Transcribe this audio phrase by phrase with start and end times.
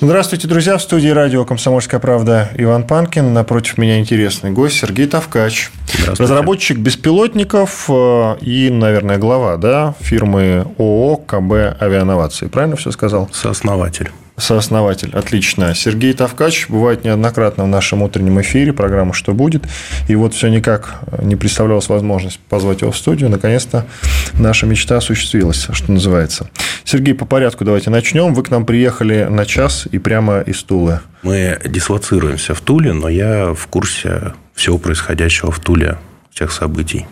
[0.00, 0.76] Здравствуйте, друзья.
[0.76, 3.32] В студии радио «Комсомольская правда» Иван Панкин.
[3.32, 5.70] Напротив меня интересный гость Сергей Тавкач.
[6.06, 12.46] Разработчик беспилотников э, и, наверное, глава да, фирмы ООО «КБ Авиановации».
[12.46, 13.28] Правильно все сказал?
[13.32, 15.10] Сооснователь сооснователь.
[15.12, 15.74] Отлично.
[15.74, 19.64] Сергей Тавкач бывает неоднократно в нашем утреннем эфире, программа «Что будет?».
[20.08, 23.28] И вот все никак не представлялась возможность позвать его в студию.
[23.28, 23.86] Наконец-то
[24.34, 26.48] наша мечта осуществилась, что называется.
[26.84, 28.34] Сергей, по порядку давайте начнем.
[28.34, 31.00] Вы к нам приехали на час и прямо из Тулы.
[31.22, 35.98] Мы дислоцируемся в Туле, но я в курсе всего происходящего в Туле,
[36.30, 37.06] всех событий.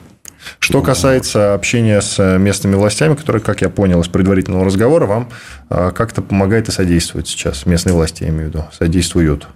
[0.58, 5.28] Что касается общения с местными властями, которые, как я понял из предварительного разговора, вам
[5.68, 9.48] а, как-то помогает и содействует сейчас, местные власти, я имею в виду, содействуют.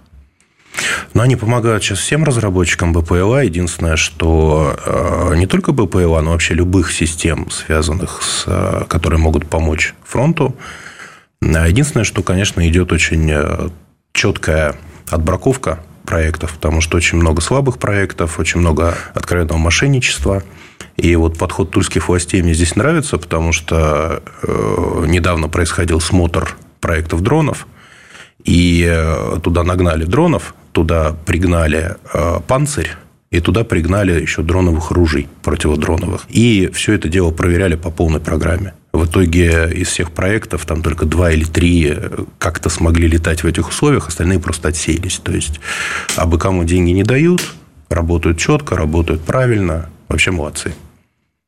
[1.13, 3.43] Но они помогают сейчас всем разработчикам БПЛА.
[3.43, 8.45] Единственное, что а, не только БПЛА, но вообще любых систем, связанных с...
[8.47, 10.55] А, которые могут помочь фронту.
[11.41, 13.71] Единственное, что, конечно, идет очень
[14.13, 14.75] четкая
[15.09, 20.43] отбраковка проектов, потому что очень много слабых проектов, очень много откровенного мошенничества.
[20.97, 27.21] И вот подход тульских властей мне здесь нравится, потому что э, недавно происходил смотр проектов
[27.21, 27.67] дронов,
[28.43, 32.89] и э, туда нагнали дронов, туда пригнали э, панцирь,
[33.29, 36.25] и туда пригнали еще дроновых ружей противодроновых.
[36.29, 38.73] И все это дело проверяли по полной программе.
[38.91, 41.97] В итоге из всех проектов там только два или три
[42.39, 45.17] как-то смогли летать в этих условиях, остальные просто отсеялись.
[45.23, 45.61] То есть,
[46.17, 47.53] абы кому деньги не дают,
[47.89, 49.89] работают четко, работают правильно.
[50.11, 50.73] Вообще молодцы.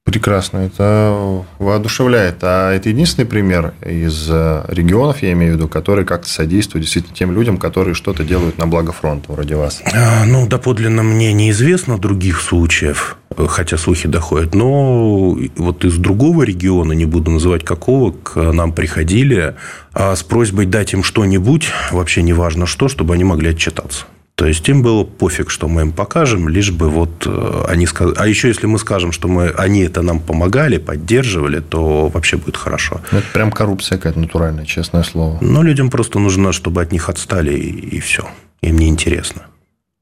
[0.05, 2.37] Прекрасно, это воодушевляет.
[2.41, 7.15] А это единственный пример из э, регионов, я имею в виду, который как-то содействует действительно
[7.15, 9.81] тем людям, которые что-то делают на благо фронта, вроде вас?
[9.93, 14.53] А, ну, доподлинно мне неизвестно других случаев, хотя слухи доходят.
[14.53, 19.55] Но вот из другого региона, не буду называть какого, к нам приходили
[19.93, 24.05] а с просьбой дать им что-нибудь, вообще неважно что, чтобы они могли отчитаться.
[24.35, 28.15] То есть им было пофиг, что мы им покажем, лишь бы вот э, они сказали.
[28.17, 32.57] А еще если мы скажем, что мы, они это нам помогали, поддерживали, то вообще будет
[32.57, 33.01] хорошо.
[33.11, 35.37] Ну, это прям коррупция какая-то натуральная, честное слово.
[35.41, 38.27] Но людям просто нужно, чтобы от них отстали, и, и все.
[38.61, 39.43] Им не интересно.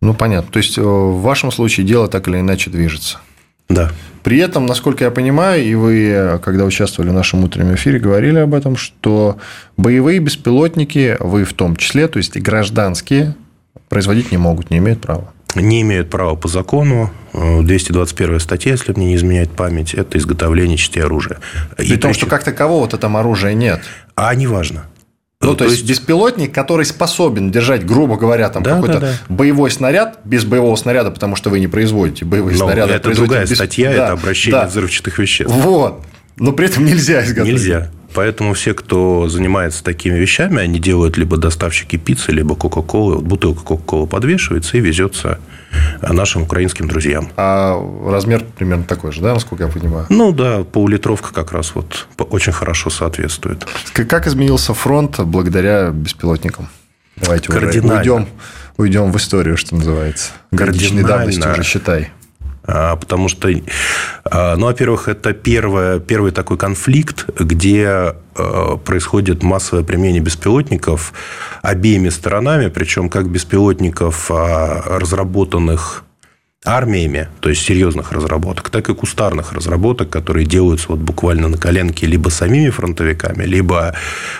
[0.01, 0.49] Ну, понятно.
[0.49, 3.19] То есть, э, в вашем случае дело так или иначе движется.
[3.67, 3.91] Да.
[4.23, 8.53] При этом, насколько я понимаю, и вы, когда участвовали в нашем утреннем эфире, говорили об
[8.53, 9.37] этом, что
[9.77, 13.35] боевые беспилотники, вы в том числе, то есть и гражданские,
[13.89, 15.33] производить не могут, не имеют права.
[15.55, 17.11] Не имеют права по закону.
[17.33, 21.39] 221 статья, если мне не изменяет память, это изготовление частей оружия.
[21.77, 23.81] При и том, что как такового-то там оружия нет.
[24.15, 24.85] А неважно.
[25.41, 29.07] Ну, то, то есть, есть беспилотник, который способен держать, грубо говоря, там да, какой-то да,
[29.07, 29.13] да.
[29.27, 32.93] боевой снаряд без боевого снаряда, потому что вы не производите боевые Но снаряды.
[32.93, 33.55] Это другая без...
[33.55, 34.67] статья, да, это обращение да.
[34.67, 35.51] взрывчатых веществ.
[35.51, 36.03] Вот.
[36.37, 37.53] Но при этом нельзя изготовить.
[37.53, 37.89] Нельзя.
[38.13, 43.15] Поэтому все, кто занимается такими вещами, они делают либо доставщики пиццы, либо Кока-Колы.
[43.15, 45.39] Вот бутылка Кока-Колы подвешивается и везется
[46.01, 47.29] нашим украинским друзьям.
[47.37, 50.05] А размер примерно такой же, да, насколько я понимаю?
[50.09, 53.65] Ну да, полулитровка как раз вот очень хорошо соответствует.
[53.93, 56.69] Как изменился фронт благодаря беспилотникам?
[57.15, 57.99] Давайте Кардинально.
[57.99, 58.27] уйдем,
[58.77, 60.31] уйдем в историю, что называется.
[60.51, 62.09] Годичной давности уже считай.
[62.71, 63.49] А, потому что,
[64.23, 71.13] а, ну, во-первых, это первое, первый такой конфликт, где а, происходит массовое применение беспилотников
[71.61, 76.03] обеими сторонами, причем как беспилотников, разработанных
[76.63, 82.05] армиями, то есть серьезных разработок, так и кустарных разработок, которые делаются вот буквально на коленке
[82.05, 83.95] либо самими фронтовиками, либо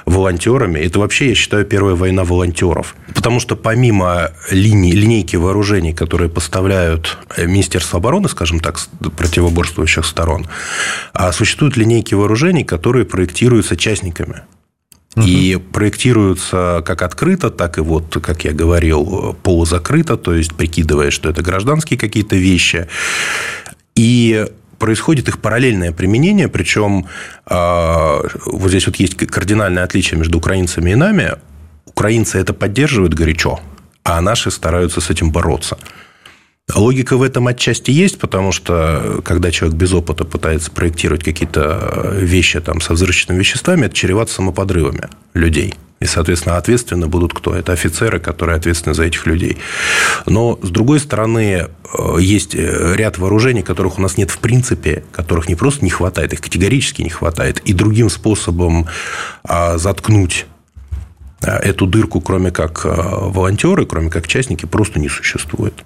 [0.06, 0.80] волонтерами.
[0.80, 2.96] Это вообще, я считаю, первая война волонтеров.
[3.16, 8.78] Потому что помимо линии, линейки вооружений, которые поставляют Министерство обороны, скажем так,
[9.18, 10.46] противоборствующих сторон,
[11.32, 14.41] существуют линейки вооружений, которые проектируются частниками.
[15.17, 21.29] И проектируются как открыто, так и вот, как я говорил, полузакрыто, то есть прикидывая, что
[21.29, 22.87] это гражданские какие-то вещи.
[23.96, 24.47] И
[24.79, 27.08] происходит их параллельное применение, причем
[27.46, 31.34] а, вот здесь вот есть кардинальное отличие между украинцами и нами.
[31.85, 33.59] Украинцы это поддерживают горячо,
[34.03, 35.78] а наши стараются с этим бороться.
[36.75, 42.59] Логика в этом отчасти есть, потому что когда человек без опыта пытается проектировать какие-то вещи
[42.61, 45.73] там, со взрывчатыми веществами, это чревато самоподрывами людей.
[45.99, 47.53] И, соответственно, ответственны будут кто?
[47.55, 49.58] Это офицеры, которые ответственны за этих людей.
[50.25, 51.67] Но, с другой стороны, э,
[52.19, 56.34] есть э, ряд вооружений, которых у нас нет в принципе, которых не просто не хватает,
[56.34, 57.59] их категорически не хватает.
[57.66, 58.87] И другим способом
[59.43, 60.47] а, заткнуть
[61.43, 65.85] а, эту дырку, кроме как а, волонтеры, кроме как частники, просто не существует.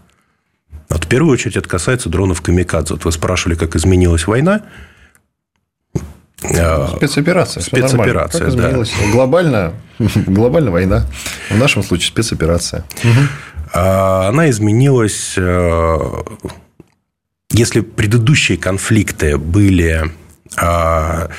[0.90, 2.94] Вот в первую очередь это касается дронов камикадзе.
[2.94, 4.62] Вот вы спрашивали, как изменилась война.
[6.44, 7.64] А, спецоперация.
[7.64, 8.84] Спецоперация, да.
[9.12, 11.06] Глобальная, глобальная война.
[11.50, 12.86] В нашем случае спецоперация.
[13.74, 15.34] А, она изменилась...
[15.38, 16.24] Э,
[17.52, 20.12] если предыдущие конфликты были
[20.58, 21.30] а,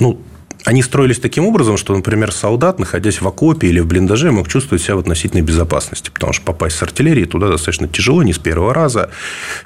[0.00, 0.20] ну,
[0.64, 4.82] они строились таким образом, что, например, солдат, находясь в окопе или в блиндаже, мог чувствовать
[4.82, 8.72] себя в относительной безопасности, потому что попасть с артиллерии туда достаточно тяжело, не с первого
[8.72, 9.10] раза.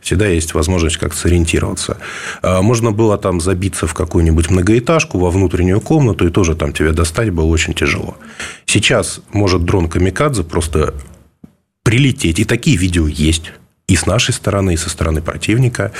[0.02, 1.98] Всегда есть возможность как-то сориентироваться.
[2.42, 6.92] А, можно было там забиться в какую-нибудь многоэтажку, во внутреннюю комнату, и тоже там тебя
[6.92, 8.16] достать было очень тяжело.
[8.66, 10.94] Сейчас может дрон Камикадзе просто
[11.84, 13.52] прилететь, и такие видео есть
[13.86, 15.92] и с нашей стороны, и со стороны противника.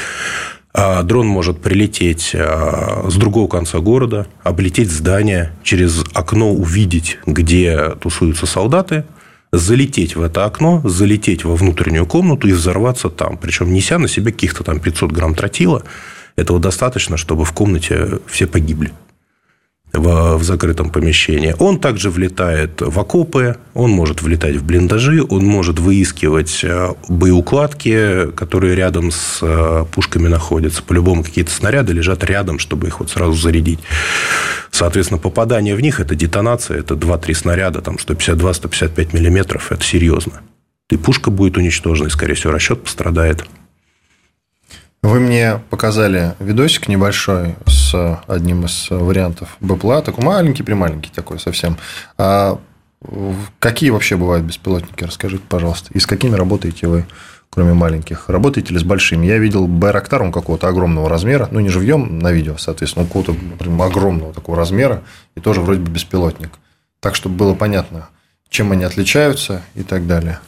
[0.81, 7.97] А дрон может прилететь а, с другого конца города, облететь здание, через окно увидеть, где
[8.01, 9.03] тусуются солдаты,
[9.51, 13.39] залететь в это окно, залететь во внутреннюю комнату и взорваться там.
[13.39, 15.83] Причем неся на себе каких-то там 500 грамм тротила.
[16.37, 18.93] Этого достаточно, чтобы в комнате все погибли
[19.93, 21.55] в, в закрытом помещении.
[21.59, 28.31] Он также влетает в окопы, он может влетать в блиндажи, он может выискивать э, боеукладки,
[28.33, 30.83] которые рядом с э, пушками находятся.
[30.83, 33.81] По-любому какие-то снаряды лежат рядом, чтобы их вот сразу зарядить.
[34.71, 40.43] Соответственно, попадание в них– это детонация, это 2-3 снаряда, там 152-155 миллиметров, это серьезно.
[40.91, 43.45] И пушка будет уничтожена, и, скорее всего, расчет пострадает.
[45.03, 51.79] Вы мне показали видосик небольшой с одним из вариантов БПЛА, такой маленький, прималенький такой совсем.
[52.17, 52.59] А
[53.61, 55.05] какие вообще бывают беспилотники?
[55.05, 55.91] Расскажите, пожалуйста.
[55.95, 57.07] И с какими работаете вы,
[57.49, 58.29] кроме маленьких?
[58.29, 59.25] Работаете ли с большими?
[59.25, 63.33] Я видел Байрактар, он какого-то огромного размера, ну, не живьем на видео, соответственно, он какого-то
[63.33, 65.05] например, огромного такого размера,
[65.37, 66.51] и тоже вроде бы беспилотник.
[66.99, 68.09] Так, чтобы было понятно,
[68.49, 70.41] чем они отличаются и так далее.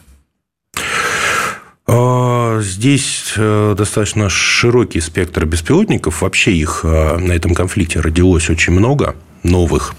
[2.59, 6.23] Здесь э, достаточно широкий спектр беспилотников.
[6.23, 9.95] Вообще их э, на этом конфликте родилось очень много новых.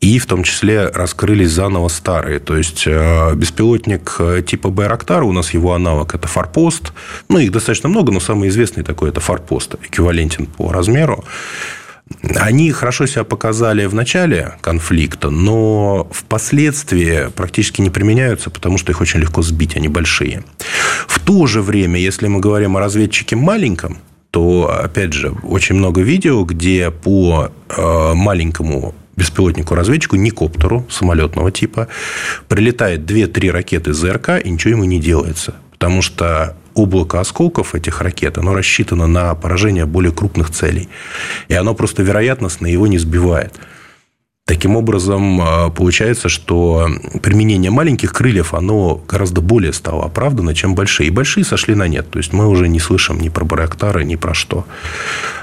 [0.00, 2.38] И в том числе раскрылись заново старые.
[2.38, 6.92] То есть, э, беспилотник типа Байрактара, у нас его аналог– это Форпост.
[7.28, 11.24] Ну, их достаточно много, но самый известный такой– это Форпост, эквивалентен по размеру.
[12.36, 19.00] Они хорошо себя показали в начале конфликта, но впоследствии практически не применяются, потому что их
[19.00, 20.44] очень легко сбить, они большие.
[21.06, 23.98] В то же время, если мы говорим о разведчике маленьком,
[24.30, 31.88] то, опять же, очень много видео, где по э, маленькому беспилотнику-разведчику, не коптеру самолетного типа,
[32.48, 35.54] прилетает 2-3 ракеты ЗРК, и ничего ему не делается.
[35.70, 40.88] Потому что облако осколков этих ракет, оно рассчитано на поражение более крупных целей.
[41.48, 43.54] И оно просто вероятностно его не сбивает.
[44.46, 46.90] Таким образом, а, получается, что
[47.22, 51.06] применение маленьких крыльев, оно гораздо более стало оправдано, чем большие.
[51.06, 52.10] И большие сошли на нет.
[52.10, 54.66] То есть, мы уже не слышим ни про Байрактары, ни про что.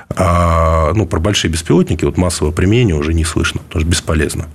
[0.09, 4.47] А, ну, про большие беспилотники вот массового применения уже не слышно, потому что бесполезно.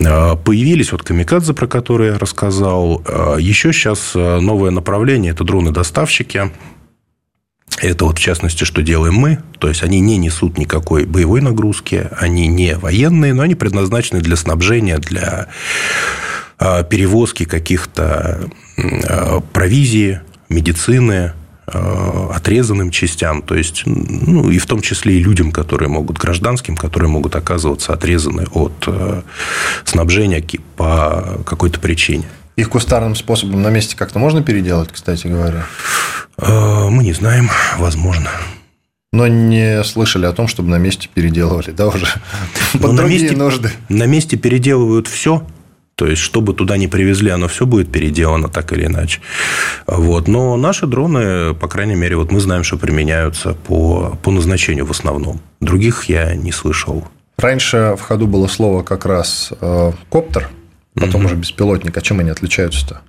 [0.00, 3.02] А, появились вот камикадзе, про которые я рассказал.
[3.06, 6.50] А, еще сейчас а, новое направление– это дроны-доставщики.
[7.80, 9.38] Это вот в частности, что делаем мы.
[9.58, 14.36] То есть, они не несут никакой боевой нагрузки, они не военные, но они предназначены для
[14.36, 15.48] снабжения, для
[16.58, 18.48] перевозки каких-то
[19.52, 21.32] провизии, медицины,
[21.66, 27.08] отрезанным частям, то есть, ну, и в том числе и людям, которые могут, гражданским, которые
[27.08, 29.22] могут оказываться отрезаны от э,
[29.84, 30.44] снабжения
[30.76, 32.24] по какой-то причине.
[32.56, 35.64] Их кустарным способом на месте как-то можно переделать, кстати говоря?
[36.36, 38.30] Э, мы не знаем, возможно.
[39.12, 42.06] Но не слышали о том, чтобы на месте переделывали, да, уже?
[42.72, 43.70] Под ну, другие на месте, нужды.
[43.88, 45.46] На месте переделывают все,
[45.94, 49.20] то есть, что бы туда ни привезли, оно все будет переделано так или иначе.
[49.86, 50.26] Вот.
[50.26, 54.90] Но наши дроны, по крайней мере, вот мы знаем, что применяются по, по назначению в
[54.90, 55.40] основном.
[55.60, 57.06] Других я не слышал.
[57.36, 60.48] Раньше в ходу было слово как раз э, коптер,
[60.94, 61.26] потом угу.
[61.26, 61.96] уже беспилотник.
[61.96, 63.00] А чем они отличаются-то?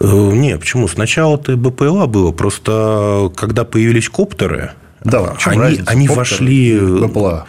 [0.00, 0.88] Э, не, почему?
[0.88, 2.32] Сначала это БПЛА было.
[2.32, 4.72] Просто когда появились коптеры,
[5.04, 6.78] да, они, они вошли...
[6.78, 7.46] БПЛА.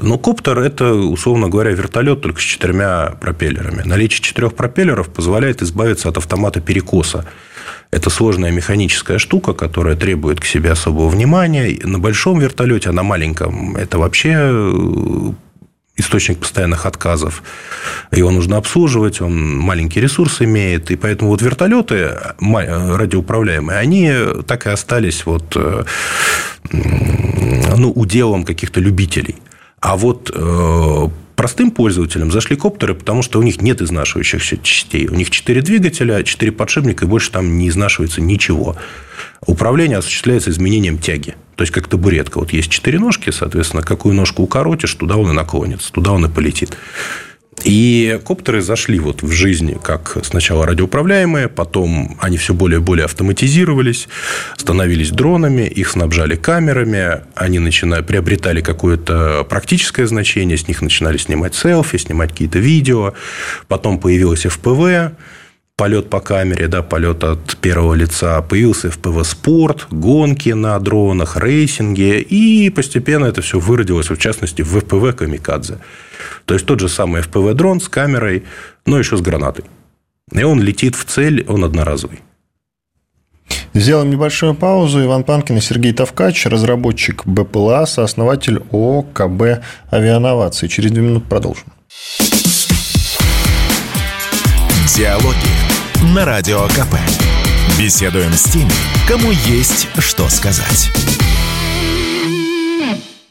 [0.00, 3.82] Но коптер– это, условно говоря, вертолет только с четырьмя пропеллерами.
[3.84, 7.24] Наличие четырех пропеллеров позволяет избавиться от автомата перекоса.
[7.92, 11.78] Это сложная механическая штука, которая требует к себе особого внимания.
[11.84, 15.32] На большом вертолете, а на маленьком это вообще э,
[15.96, 17.44] источник постоянных отказов.
[18.10, 20.90] Его нужно обслуживать, он маленький ресурс имеет.
[20.90, 24.12] И поэтому вот вертолеты радиоуправляемые, они
[24.44, 25.84] так и остались вот, э,
[26.72, 29.36] ну, уделом каких-то любителей.
[29.84, 35.08] А вот э, простым пользователям зашли коптеры, потому что у них нет изнашивающихся частей.
[35.08, 38.76] У них 4 двигателя, 4 подшипника, и больше там не изнашивается ничего.
[39.44, 41.34] Управление осуществляется изменением тяги.
[41.56, 42.38] То есть, как табуретка.
[42.38, 46.30] Вот есть четыре ножки, соответственно, какую ножку укоротишь, туда он и наклонится, туда он и
[46.30, 46.78] полетит.
[47.62, 53.04] И коптеры зашли вот в жизнь как сначала радиоуправляемые, потом они все более и более
[53.04, 54.08] автоматизировались,
[54.56, 61.54] становились дронами, их снабжали камерами, они начинали, приобретали какое-то практическое значение, с них начинали снимать
[61.54, 63.14] селфи, снимать какие-то видео,
[63.68, 65.12] потом появилась FPV,
[65.76, 72.20] полет по камере, да, полет от первого лица, появился FPV спорт, гонки на дронах, рейсинги,
[72.20, 75.78] и постепенно это все выродилось, в частности, в FPV камикадзе.
[76.44, 78.44] То есть тот же самый FPV дрон с камерой,
[78.86, 79.64] но еще с гранатой.
[80.32, 82.20] И он летит в цель, он одноразовый.
[83.74, 85.02] Сделаем небольшую паузу.
[85.04, 90.68] Иван Панкин и Сергей Тавкач, разработчик БПЛА, сооснователь ООО КБ «Авиановации».
[90.68, 91.64] Через две минуты продолжим.
[94.96, 95.63] Диалоги
[96.12, 96.96] на Радио КП.
[97.78, 98.70] Беседуем с теми,
[99.08, 100.90] кому есть что сказать.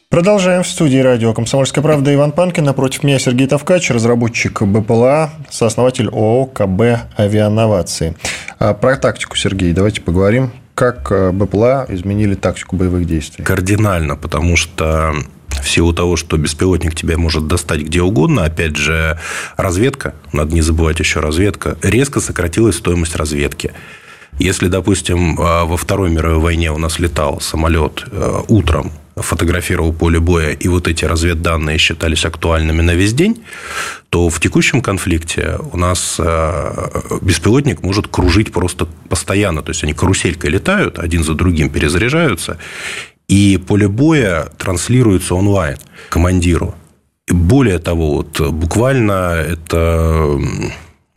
[0.09, 2.63] Продолжаем в студии радио «Комсомольская правда» Иван Панкин.
[2.63, 6.81] Напротив меня Сергей Тавкач, разработчик БПЛА, сооснователь ООО КБ
[7.17, 8.15] «Авиановации».
[8.59, 10.51] А про тактику, Сергей, давайте поговорим.
[10.73, 13.43] Как э, БПЛА изменили тактику боевых действий?
[13.43, 15.13] Кардинально, потому что
[15.63, 19.19] в силу того, что беспилотник тебя может достать где угодно, опять же,
[19.57, 23.71] разведка, надо не забывать еще разведка, резко сократилась стоимость разведки.
[24.39, 30.19] Если, допустим, а, во Второй мировой войне у нас летал самолет э, утром, фотографировал поле
[30.19, 33.43] боя, и вот эти разведданные считались актуальными на весь день,
[34.09, 36.89] то в текущем конфликте у нас э,
[37.21, 39.61] беспилотник может кружить просто постоянно.
[39.61, 42.57] То есть, они каруселькой летают, один за другим перезаряжаются,
[43.27, 45.77] и поле боя транслируется онлайн
[46.09, 46.75] командиру.
[47.29, 50.39] Более того, вот буквально это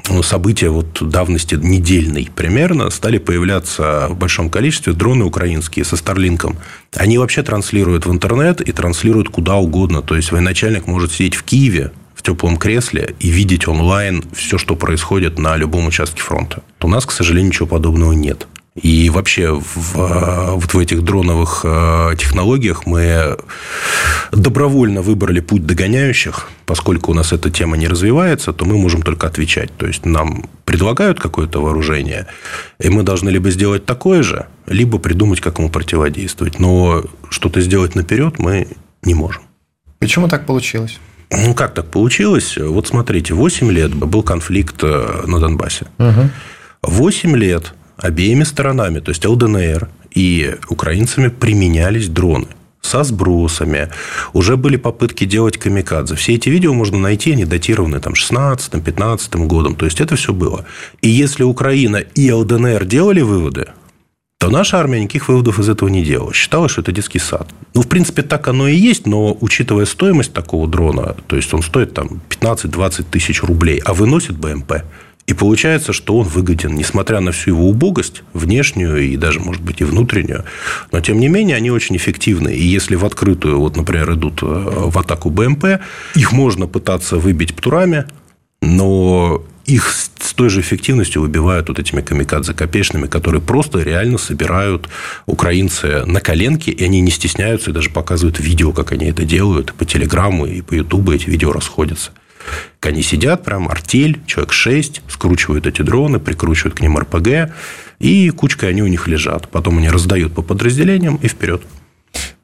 [0.09, 6.57] ну, события вот давности недельной примерно стали появляться в большом количестве дроны украинские со Старлинком.
[6.95, 10.03] Они вообще транслируют в интернет и транслируют куда угодно.
[10.03, 14.77] То есть военачальник может сидеть в Киеве в теплом кресле и видеть онлайн все, что
[14.77, 16.63] происходит на любом участке фронта.
[16.81, 18.47] У нас, к сожалению, ничего подобного нет.
[18.77, 23.37] И вообще в, вот в этих дроновых э, технологиях мы
[24.33, 26.51] добровольно выбрали путь догоняющих.
[26.67, 29.75] Поскольку у нас эта тема не развивается, то мы можем только отвечать.
[29.79, 32.27] То есть нам предлагают какое-то вооружение,
[32.79, 36.59] и мы должны либо сделать такое же, либо придумать, как ему противодействовать.
[36.59, 38.69] Но что-то сделать наперед мы
[39.03, 39.43] не можем.
[40.01, 40.99] Почему так получилось?
[41.31, 42.59] Ну, как так получилось?
[42.59, 45.87] Вот смотрите, 8 лет был конфликт э, на Донбассе.
[45.99, 46.31] Угу.
[46.83, 52.49] 8 лет обеими сторонами, то есть ЛДНР и украинцами применялись дроны
[52.81, 53.91] со сбросами.
[54.33, 56.15] Уже были попытки делать камикадзе.
[56.15, 59.75] Все эти видео можно найти, они датированы там 16-15 годом.
[59.75, 60.65] То есть, это все было.
[61.03, 63.69] И если Украина и ЛДНР делали выводы,
[64.39, 66.33] то наша армия никаких выводов из этого не делала.
[66.33, 67.49] Считала, что это детский сад.
[67.75, 71.63] Ну, в принципе, так оно и есть, но учитывая стоимость такого дрона, то есть он
[71.63, 74.73] стоит там 15-20 тысяч рублей, а выносит БМП–
[75.27, 79.81] и получается, что он выгоден, несмотря на всю его убогость, внешнюю и даже, может быть,
[79.81, 80.45] и внутреннюю.
[80.93, 82.55] Но, тем не менее, они очень эффективны.
[82.55, 85.81] И если в открытую, вот, например, идут э, в атаку БМП,
[86.15, 88.07] их можно пытаться выбить птурами,
[88.63, 94.89] но их с той же эффективностью выбивают вот этими камикадзе копеечными, которые просто реально собирают
[95.27, 99.75] украинцы на коленке, и они не стесняются и даже показывают видео, как они это делают.
[99.75, 102.13] По телеграмму и по ютубу эти видео расходятся.
[102.81, 107.53] Они сидят, прям артель, человек 6, скручивают эти дроны, прикручивают к ним РПГ,
[107.99, 109.49] и кучкой они у них лежат.
[109.49, 111.63] Потом они раздают по подразделениям и вперед.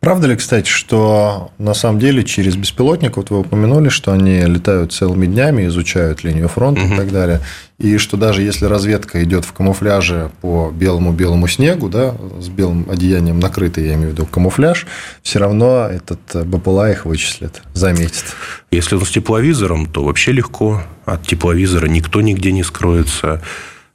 [0.03, 4.93] Правда ли, кстати, что на самом деле через беспилотник, вот вы упомянули, что они летают
[4.93, 6.95] целыми днями, изучают линию фронта угу.
[6.95, 7.41] и так далее,
[7.79, 13.39] и что даже если разведка идет в камуфляже по белому-белому снегу, да, с белым одеянием
[13.39, 14.89] накрытый, я имею в виду камуфляж,
[15.23, 18.25] все равно этот БПЛА их вычислит, заметит.
[18.73, 20.83] Если он с тепловизором, то вообще легко.
[21.05, 23.41] От тепловизора никто нигде не скроется.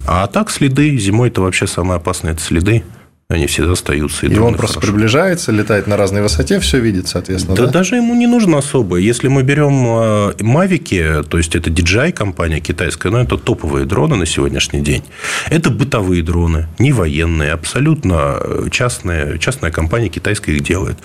[0.06, 2.86] А так следы, зимой это вообще самое опасное– это следы.
[3.30, 4.26] Они всегда остаются.
[4.26, 4.94] И, и он просто хорошо.
[4.94, 7.58] приближается, летает на разной высоте, все видит, соответственно.
[7.58, 8.96] Да, да, даже ему не нужно особо.
[8.96, 14.16] Если мы берем э, Мавики, то есть это DJI компания китайская, но это топовые дроны
[14.16, 15.04] на сегодняшний день.
[15.50, 18.40] Это бытовые дроны, не военные, абсолютно
[18.72, 20.98] частные, частная компания китайская их делает.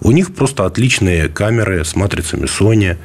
[0.00, 2.96] У них просто отличные камеры с матрицами Sony,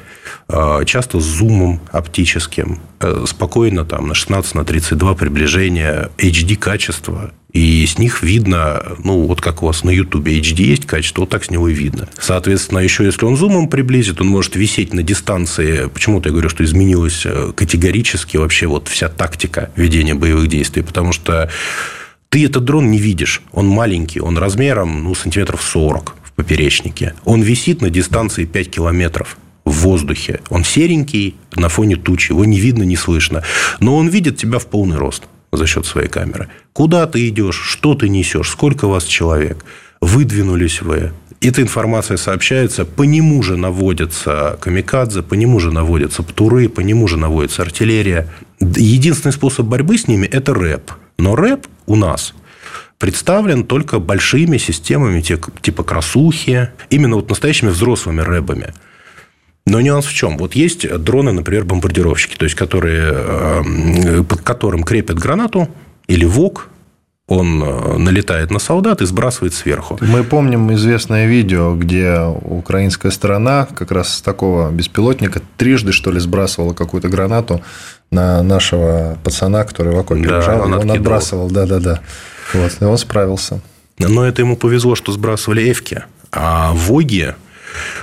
[0.48, 7.34] э, часто с зумом оптическим, э, спокойно там на 16 на 32 приближения, HD качество
[7.53, 11.29] и с них видно, ну, вот как у вас на YouTube HD есть качество, вот
[11.29, 12.10] так с него и видно.
[12.19, 15.88] Соответственно, еще если он зумом приблизит, он может висеть на дистанции.
[15.88, 21.13] Почему-то я говорю, что изменилась э, категорически вообще вот вся тактика ведения боевых действий, потому
[21.13, 21.50] что
[22.29, 23.43] ты этот дрон не видишь.
[23.51, 27.13] Он маленький, он размером ну, сантиметров 40 в поперечнике.
[27.24, 30.41] Он висит на дистанции 5 километров в воздухе.
[30.50, 33.43] Он серенький на фоне тучи, его не видно, не слышно.
[33.79, 35.25] Но он видит тебя в полный рост
[35.57, 36.50] за счет своей камеры.
[36.74, 39.63] Куда ты идешь, что ты несешь, сколько вас человек,
[40.01, 41.12] выдвинулись вы.
[41.41, 47.07] Эта информация сообщается, по нему же наводятся камикадзе, по нему же наводятся птуры, по нему
[47.07, 48.29] же наводится артиллерия.
[48.60, 50.91] Единственный способ борьбы с ними– это рэп.
[51.17, 52.33] Но рэп у нас
[52.98, 58.74] представлен только большими системами типа красухи, именно вот настоящими взрослыми рэбами.
[59.65, 60.38] Но нюанс в чем?
[60.38, 65.70] Вот есть дроны, например, бомбардировщики, то есть которые, э, под которым крепят гранату
[66.08, 66.70] или ВОК,
[67.27, 69.98] он э, налетает на солдат и сбрасывает сверху.
[70.01, 76.20] Мы помним известное видео, где украинская сторона как раз с такого беспилотника трижды, что ли,
[76.20, 77.62] сбрасывала какую-то гранату
[78.12, 80.62] на нашего пацана, который в окопе да, лежал.
[80.63, 82.01] Он, он отбрасывал, да-да-да.
[82.53, 83.62] Вот, и он справился.
[84.00, 86.03] Но это ему повезло, что сбрасывали эвки.
[86.32, 87.36] А ВОГи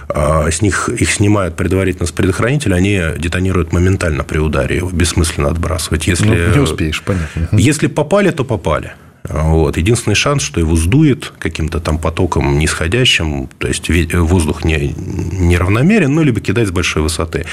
[0.08, 6.06] с них их снимают предварительно с предохранителя, они детонируют моментально при ударе, его бессмысленно отбрасывать.
[6.06, 7.48] Если, ну, не успеешь, понятно.
[7.56, 8.92] Если попали, то попали.
[9.28, 9.76] Вот.
[9.76, 16.22] Единственный шанс, что его сдует каким-то там потоком нисходящим, то есть воздух не, неравномерен, ну,
[16.22, 17.44] либо кидать с большой высоты.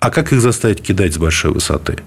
[0.00, 1.98] А как их заставить кидать с большой высоты?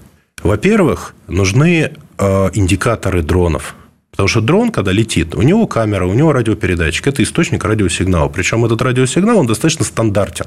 [0.42, 3.74] Во-первых, нужны э, индикаторы дронов.
[4.18, 7.06] Потому что дрон, когда летит, у него камера, у него радиопередатчик.
[7.06, 8.28] Это источник радиосигнала.
[8.28, 10.46] Причем этот радиосигнал, он достаточно стандартен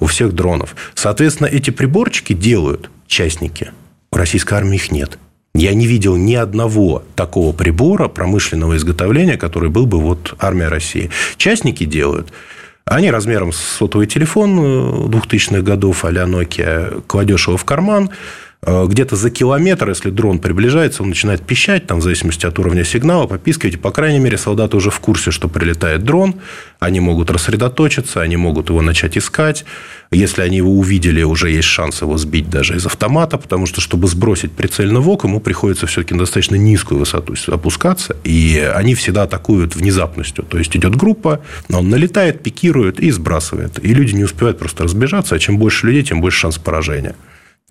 [0.00, 0.74] у всех дронов.
[0.96, 3.70] Соответственно, эти приборчики делают частники.
[4.10, 5.20] У российской армии их нет.
[5.54, 11.10] Я не видел ни одного такого прибора промышленного изготовления, который был бы вот армия России.
[11.36, 12.32] Частники делают.
[12.86, 14.58] Они размером с сотовый телефон
[15.10, 18.10] 2000-х э, годов а-ля Nokia, кладешь его в карман,
[18.64, 23.26] где-то за километр, если дрон приближается, он начинает пищать, там, в зависимости от уровня сигнала,
[23.26, 23.74] попискивать.
[23.74, 26.36] И, по крайней мере, солдаты уже в курсе, что прилетает дрон.
[26.78, 29.64] Они могут рассредоточиться, они могут его начать искать.
[30.12, 34.06] Если они его увидели, уже есть шанс его сбить даже из автомата, потому что, чтобы
[34.06, 39.24] сбросить прицельно в ок, ему приходится все-таки на достаточно низкую высоту опускаться, и они всегда
[39.24, 40.44] атакуют внезапностью.
[40.44, 43.84] То есть, идет группа, он налетает, пикирует и сбрасывает.
[43.84, 47.16] И люди не успевают просто разбежаться, а чем больше людей, тем больше шанс поражения.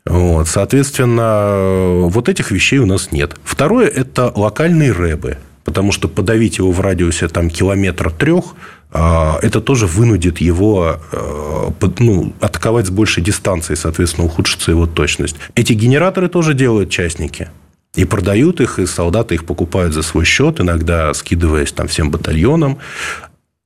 [0.05, 3.35] Вот, соответственно, вот этих вещей у нас нет.
[3.43, 5.37] Второе– это локальные рэбы.
[5.63, 8.55] Потому что подавить его в радиусе там, километра трех,
[8.91, 15.35] а, это тоже вынудит его а, ну, атаковать с большей дистанции, соответственно, ухудшится его точность.
[15.53, 17.49] Эти генераторы тоже делают частники.
[17.93, 22.79] И продают их, и солдаты их покупают за свой счет, иногда скидываясь там всем батальонам.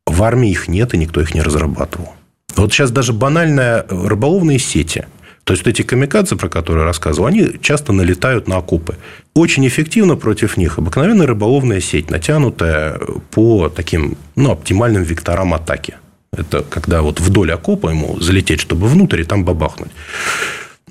[0.06, 2.14] В армии их нет, и никто их не разрабатывал.
[2.58, 5.06] Вот сейчас даже банальные рыболовные сети–
[5.46, 8.98] то есть, эти камикадзе, про которые я рассказывал, они часто налетают на окопы.
[9.36, 15.98] Очень эффективно против них обыкновенная рыболовная сеть, натянутая по таким ну, оптимальным векторам атаки.
[16.36, 19.92] Это когда вот вдоль окопа ему залететь, чтобы внутрь и там бабахнуть.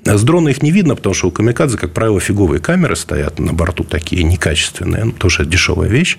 [0.05, 3.51] С дрона их не видно, потому что у камикадзе, как правило, фиговые камеры стоят на
[3.51, 6.17] борту такие некачественные, потому что это дешевая вещь.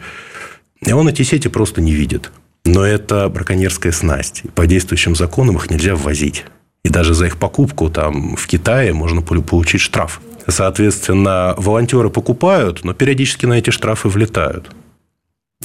[0.85, 2.31] И он эти сети просто не видит.
[2.67, 4.43] Но это браконьерская снасть.
[4.55, 6.45] По действующим законам их нельзя ввозить.
[6.87, 10.21] И даже за их покупку там в Китае можно получить штраф.
[10.47, 14.71] Соответственно, волонтеры покупают, но периодически на эти штрафы влетают.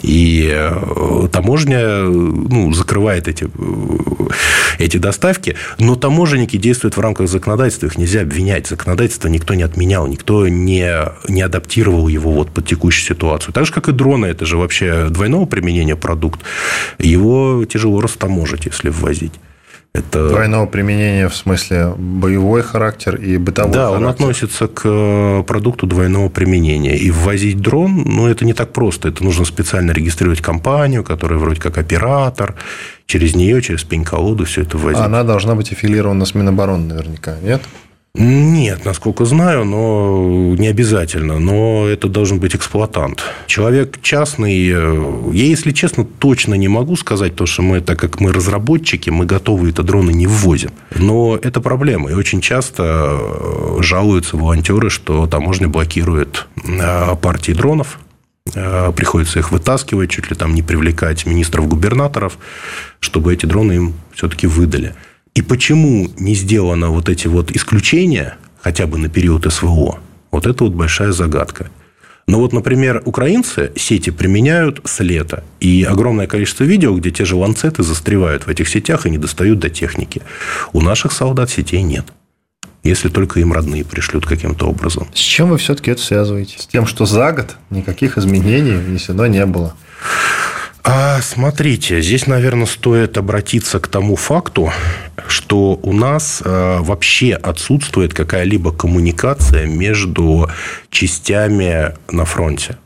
[0.02, 7.86] И э, таможня ну, закрывает эти, э, эти доставки, но таможенники действуют в рамках законодательства,
[7.86, 8.66] их нельзя обвинять.
[8.66, 10.92] Законодательство никто не отменял, никто не,
[11.28, 13.54] не адаптировал его вот под текущую ситуацию.
[13.54, 16.42] Так же, как и дроны, это же вообще двойного применения продукт.
[16.98, 19.34] Его тяжело растаможить, если ввозить.
[19.94, 20.30] Это...
[20.30, 24.06] Двойного применения в смысле боевой характер и бытовой да, характер.
[24.06, 26.96] он относится к э, продукту двойного применения.
[26.96, 29.10] И ввозить дрон, ну, это не так просто.
[29.10, 32.56] Это нужно специально регистрировать компанию, которая вроде как оператор.
[33.06, 35.02] Через нее, через пень-колоду все это ввозить.
[35.02, 37.62] Она должна быть аффилирована с Минобороны наверняка, нет?
[38.14, 41.40] Нет, насколько знаю, но не обязательно.
[41.40, 43.24] Но это должен быть эксплуатант.
[43.48, 48.20] Человек частный, э, я, если честно, точно не могу сказать, то, что мы, так как
[48.20, 50.72] мы разработчики, мы готовы это дроны не ввозим.
[50.94, 52.12] Но это проблема.
[52.12, 58.00] И очень часто э, жалуются волонтеры, что таможня блокирует э, партии дронов,
[58.44, 62.40] приходится их вытаскивать, чуть ли там не привлекать министров-губернаторов,
[63.00, 64.96] чтобы эти дроны им все-таки выдали.
[65.34, 70.00] И почему не сделано вот эти вот исключения, хотя бы на период СВО,
[70.32, 71.70] вот это вот большая загадка.
[72.28, 75.44] Но вот, например, украинцы сети применяют с лета.
[75.60, 79.60] И огромное количество видео, где те же ланцеты застревают в этих сетях и не достают
[79.60, 80.22] до техники.
[80.74, 82.06] У наших солдат сетей нет.
[82.84, 85.08] Если только им родные пришлют каким-то образом.
[85.14, 86.60] С чем вы все-таки это связываете?
[86.60, 89.76] С тем, что за год никаких изменений внесено не было.
[90.84, 94.72] А смотрите, здесь, наверное, стоит обратиться к тому факту,
[95.28, 100.50] что у нас э, вообще отсутствует какая-либо коммуникация между
[100.90, 102.78] частями на фронте.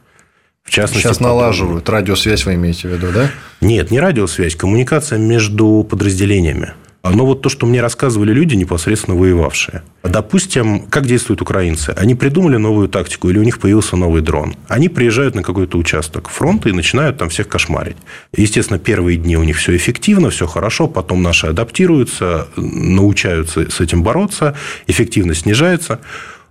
[0.64, 1.88] В частности, Сейчас налаживают.
[1.88, 3.30] Радиосвязь вы имеете в виду, да?
[3.62, 6.74] Нет, не радиосвязь, коммуникация между подразделениями.
[7.14, 9.84] Но вот то, что мне рассказывали люди, непосредственно воевавшие.
[10.04, 11.92] Допустим, как действуют украинцы?
[11.96, 14.56] Они придумали новую тактику, или у них появился новый дрон.
[14.68, 17.98] Они приезжают на какой-то участок фронта и начинают там всех кошмарить.
[18.36, 24.02] Естественно, первые дни у них все эффективно, все хорошо, потом наши адаптируются, научаются с этим
[24.02, 24.56] бороться,
[24.88, 26.00] эффективность снижается.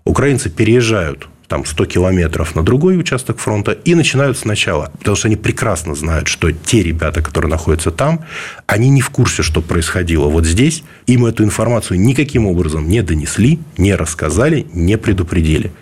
[0.04, 4.90] Украинцы переезжают там 100 километров на другой участок фронта и начинают сначала.
[4.98, 8.24] Потому что они прекрасно знают, что те ребята, которые находятся там,
[8.66, 10.82] они не в курсе, что происходило вот здесь.
[11.06, 15.72] Им эту информацию никаким образом не донесли, не рассказали, не предупредили.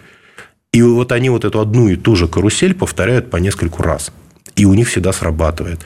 [0.73, 4.13] И вот они вот эту одну и ту же карусель повторяют по нескольку раз
[4.57, 5.81] и у них всегда срабатывает.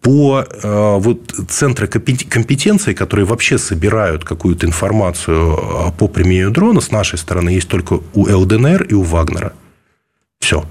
[0.00, 6.90] По э, вот, центры компетенции, которые вообще собирают какую-то информацию э, по применению дрона, с
[6.90, 9.52] нашей стороны есть только у ЛДНР и у Вагнера.
[10.40, 10.64] Все.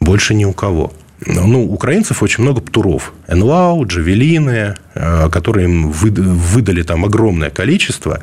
[0.00, 0.92] Больше ни у кого.
[1.26, 3.12] Ну, украинцев очень много птуров.
[3.28, 8.20] НЛАУ, Джавелины, э, которые им выдали там огромное количество.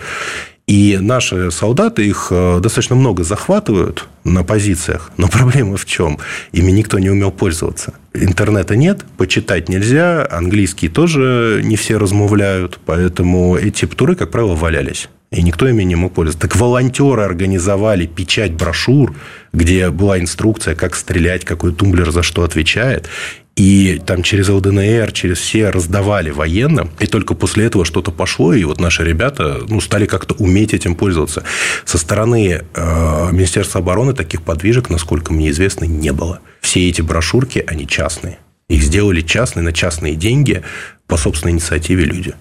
[0.72, 5.12] И наши солдаты их э, достаточно много захватывают на позициях.
[5.18, 6.18] Но проблема в чем?
[6.54, 7.94] Ими никто не умел пользоваться.
[8.14, 15.10] Интернета нет, почитать нельзя, английский тоже не все размовляют, поэтому эти птуры, как правило, валялись.
[15.32, 16.48] И никто ими не мог пользоваться.
[16.48, 19.14] Так волонтеры организовали печать брошюр,
[19.52, 23.10] где была инструкция, как стрелять, какой тумблер за что отвечает.
[23.56, 26.90] И там через ЛДНР, через все раздавали военным.
[27.00, 28.54] И только после этого что-то пошло.
[28.54, 31.44] И вот наши ребята ну, стали как-то уметь этим пользоваться.
[31.86, 36.40] Со стороны э, Министерства обороны таких подвижек, насколько мне известно, не было.
[36.62, 38.40] Все эти брошюрки, они частные.
[38.70, 40.64] Их сделали частные, на частные деньги
[41.06, 42.34] по собственной инициативе люди.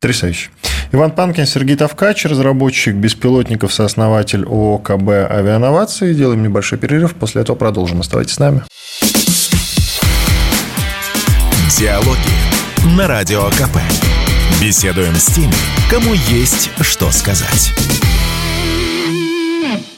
[0.00, 0.50] Потрясающе.
[0.92, 6.14] Иван Панкин, Сергей Тавкач, разработчик беспилотников, сооснователь ОКБ «Авиановации».
[6.14, 8.00] Делаем небольшой перерыв, после этого продолжим.
[8.00, 8.62] Оставайтесь с нами.
[11.76, 13.78] Диалоги на Радио КП.
[14.62, 15.52] Беседуем с теми,
[15.90, 17.72] кому есть что сказать.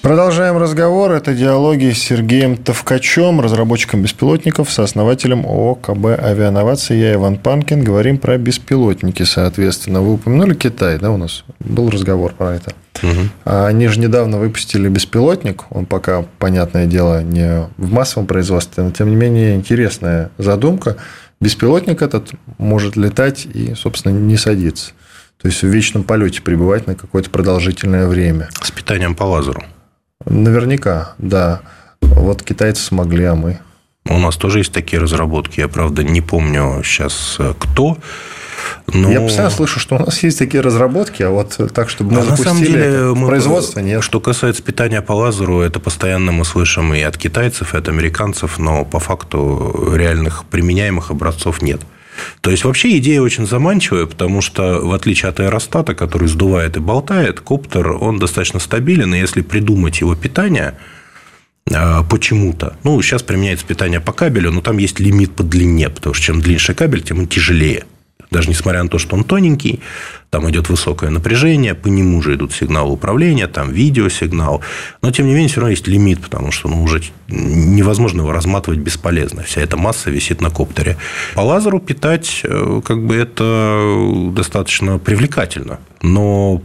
[0.01, 1.13] Продолжаем разговор.
[1.13, 6.97] Это диалоги с Сергеем Тавкачем, разработчиком беспилотников, сооснователем ООО КБ «Авиановации».
[6.97, 7.85] Я Иван Панкин.
[7.85, 10.01] Говорим про беспилотники, соответственно.
[10.01, 12.73] Вы упомянули Китай, да, у нас был разговор про это.
[13.03, 13.21] Угу.
[13.45, 15.65] Они же недавно выпустили беспилотник.
[15.69, 20.97] Он пока, понятное дело, не в массовом производстве, но, тем не менее, интересная задумка–
[21.41, 24.93] беспилотник этот может летать и, собственно, не садиться.
[25.41, 28.49] То есть в вечном полете пребывать на какое-то продолжительное время.
[28.63, 29.65] С питанием по лазеру.
[30.25, 31.61] Наверняка, да.
[32.01, 33.59] Вот китайцы смогли, а мы.
[34.09, 35.61] У нас тоже есть такие разработки.
[35.61, 37.99] Я, правда, не помню сейчас э, кто.
[38.93, 39.11] Но...
[39.11, 42.45] Я постоянно слышу, что у нас есть такие разработки, а вот так, чтобы мы запустили
[42.47, 43.27] на самом деле, мы...
[43.29, 44.03] производство, нет.
[44.03, 48.59] Что касается питания по лазеру, это постоянно мы слышим и от китайцев, и от американцев,
[48.59, 51.81] но по факту реальных применяемых образцов нет.
[52.41, 56.81] То есть, вообще идея очень заманчивая, потому что, в отличие от аэростата, который сдувает и
[56.81, 60.75] болтает, коптер, он достаточно стабилен, и если придумать его питание,
[61.75, 62.77] а, почему-то.
[62.85, 66.41] Ну, сейчас применяется питание по кабелю, но там есть лимит по длине, потому что чем
[66.41, 67.85] длиннее кабель, тем он тяжелее
[68.31, 69.81] даже несмотря на то, что он тоненький,
[70.31, 74.63] там идет высокое напряжение, по нему же идут сигналы управления, там видеосигнал,
[75.03, 78.81] но тем не менее все равно есть лимит, потому что ну, уже невозможно его разматывать
[78.81, 80.97] бесполезно, вся эта масса висит на коптере.
[81.35, 86.61] По лазеру питать э, как бы это достаточно привлекательно, но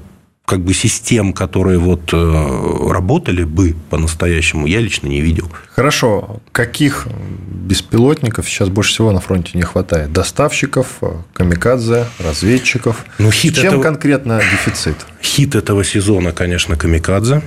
[0.45, 5.49] как бы систем, которые вот э, работали бы по-настоящему, я лично не видел.
[5.73, 6.41] Хорошо.
[6.51, 7.07] Каких
[7.47, 10.11] беспилотников сейчас больше всего на фронте не хватает?
[10.11, 10.99] Доставщиков,
[11.33, 13.05] камикадзе, разведчиков.
[13.17, 13.83] Ну, хит Чем этого...
[13.83, 14.97] конкретно дефицит?
[15.21, 17.41] Хит этого сезона, конечно, камикадзе.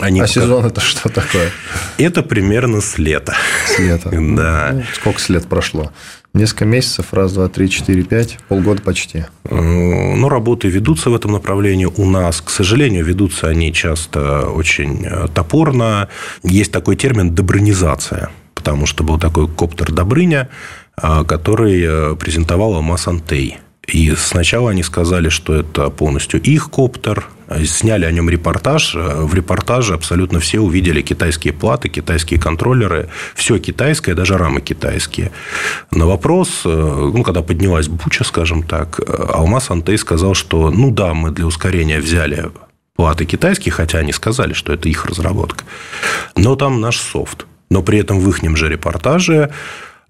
[0.00, 0.32] Они а пока...
[0.32, 1.50] сезон это что такое?
[1.98, 3.34] Это примерно с лета.
[3.66, 4.10] С лета.
[4.34, 4.70] Да.
[4.72, 5.92] Ну, сколько с лет прошло?
[6.34, 9.26] Несколько месяцев, раз, два, три, четыре, пять, полгода почти.
[9.48, 12.40] Ну, работы ведутся в этом направлении у нас.
[12.40, 16.08] К сожалению, ведутся они часто очень э, топорно.
[16.42, 20.48] Есть такой термин «добронизация», потому что был такой коптер Добрыня,
[21.00, 23.06] э, который э, презентовал Алмаз.
[23.86, 27.26] И сначала они сказали, что это полностью их коптер,
[27.64, 28.94] сняли о нем репортаж.
[28.94, 35.30] В репортаже абсолютно все увидели китайские платы, китайские контроллеры, все китайское, даже рамы китайские.
[35.90, 41.30] На вопрос, ну, когда поднялась буча, скажем так, Алмаз Антей сказал, что, ну да, мы
[41.30, 42.50] для ускорения взяли
[42.96, 45.64] платы китайские, хотя они сказали, что это их разработка.
[46.36, 47.46] Но там наш софт.
[47.70, 49.50] Но при этом в их же репортаже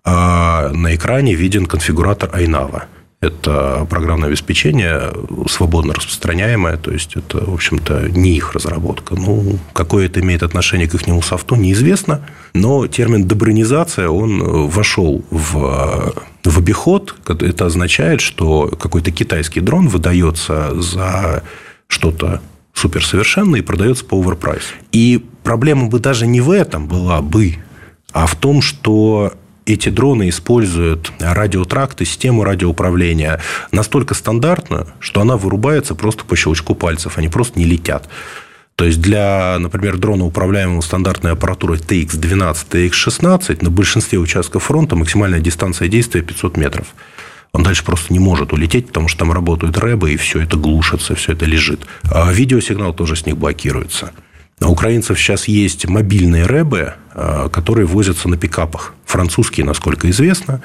[0.05, 2.85] на экране виден конфигуратор Айнава.
[3.25, 5.13] Это программное обеспечение
[5.49, 9.15] свободно распространяемое, то есть это, в общем-то, не их разработка.
[9.15, 12.21] Ну, какое это имеет отношение к их софту, неизвестно.
[12.53, 17.15] Но термин «добронизация», он вошел в, в обиход.
[17.27, 21.43] Это означает, что какой-то китайский дрон выдается за
[21.89, 22.43] что-то
[22.75, 24.65] суперсовершенное и продается по оверпрайс.
[24.93, 27.57] И проблема бы даже не в этом была бы,
[28.13, 29.33] а в том, что
[29.67, 33.41] эти дроны используют радиотракты, систему радиоуправления
[33.73, 38.09] настолько стандартную, что она вырубается просто по щелчку пальцев, они просто не летят.
[38.77, 45.41] То есть для, например, дрона, управляемого стандартной аппаратурой TX-12, TX-16, на большинстве участков фронта максимальная
[45.41, 46.89] дистанция действия 500 метров.
[47.53, 51.15] Он дальше просто не может улететь, потому что там работают рэбы, и все это глушится,
[51.15, 51.83] все это лежит.
[52.11, 54.11] А видеосигнал тоже с них блокируется.
[54.65, 58.95] У украинцев сейчас есть мобильные рэбы, а, которые возятся на пикапах.
[59.05, 60.63] Французские, насколько известно.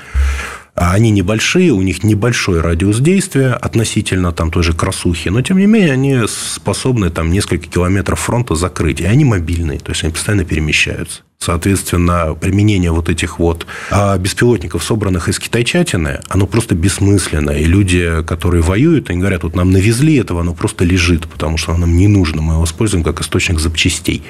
[0.79, 5.57] А они небольшие, у них небольшой радиус действия относительно там той же красухи, но тем
[5.57, 10.13] не менее они способны там несколько километров фронта закрыть, и они мобильные, то есть они
[10.13, 11.23] постоянно перемещаются.
[11.37, 17.51] Соответственно, применение вот этих вот а, беспилотников, собранных из китайчатины, оно просто бессмысленно.
[17.51, 21.73] И люди, которые воюют, они говорят, вот нам навезли этого, оно просто лежит, потому что
[21.73, 24.23] оно нам не нужно, мы его используем как источник запчастей.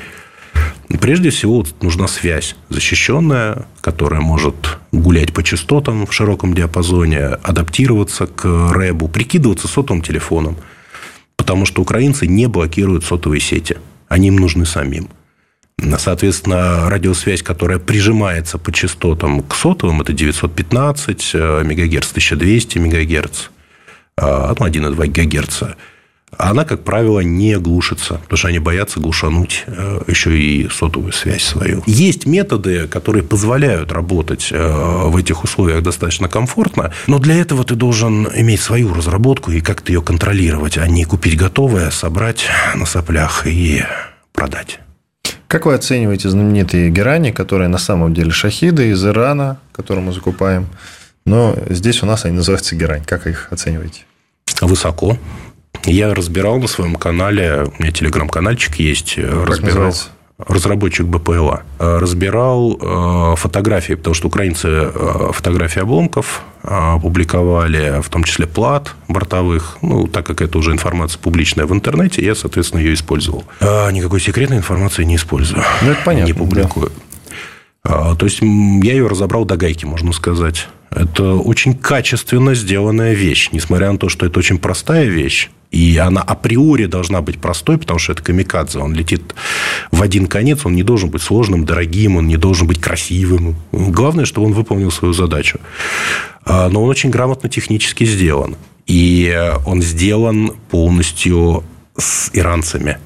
[1.01, 8.71] Прежде всего, нужна связь защищенная, которая может гулять по частотам в широком диапазоне, адаптироваться к
[8.71, 10.57] рэбу, прикидываться сотовым телефоном.
[11.38, 13.77] Потому что украинцы не блокируют сотовые сети.
[14.07, 15.09] Они им нужны самим.
[15.97, 23.49] Соответственно, радиосвязь, которая прижимается по частотам к сотовым, это 915 МГц, 1200 МГц,
[24.17, 25.63] ну, 1,2 ГГц
[26.37, 31.43] она, как правило, не глушится, потому что они боятся глушануть э, еще и сотовую связь
[31.43, 31.83] свою.
[31.85, 37.75] Есть методы, которые позволяют работать э, в этих условиях достаточно комфортно, но для этого ты
[37.75, 43.45] должен иметь свою разработку и как-то ее контролировать, а не купить готовое, собрать на соплях
[43.45, 43.83] и
[44.33, 44.79] продать.
[45.47, 50.67] Как вы оцениваете знаменитые герани, которые на самом деле шахиды из Ирана, которые мы закупаем,
[51.25, 53.03] но здесь у нас они называются герань.
[53.03, 54.01] Как их оцениваете?
[54.61, 55.17] Высоко.
[55.85, 59.85] Я разбирал на своем канале, у меня телеграм-канальчик есть, как разбирал.
[59.85, 60.09] Называется?
[60.47, 68.23] разработчик БПЛА, разбирал э, фотографии, потому что украинцы э, фотографии обломков э, публиковали, в том
[68.23, 69.77] числе плат бортовых.
[69.81, 73.43] Ну, так как это уже информация публичная в интернете, я, соответственно, ее использовал.
[73.61, 75.61] Никакой секретной информации не использую.
[75.81, 76.31] Ну, это понятно.
[76.31, 76.91] Не публикую.
[77.83, 78.15] Да.
[78.15, 80.67] То есть, я ее разобрал до гайки, можно сказать.
[80.91, 85.49] Это очень качественно сделанная вещь, несмотря на то, что это очень простая вещь.
[85.71, 88.79] И она априори должна быть простой, потому что это камикадзе.
[88.79, 89.36] Он летит
[89.91, 93.55] в один конец, он не должен быть сложным, дорогим, он не должен быть красивым.
[93.71, 95.60] Главное, чтобы он выполнил свою задачу.
[96.43, 98.55] А, но он очень грамотно технически сделан.
[98.88, 99.32] И
[99.65, 101.63] он сделан полностью
[101.95, 102.97] с иранцами.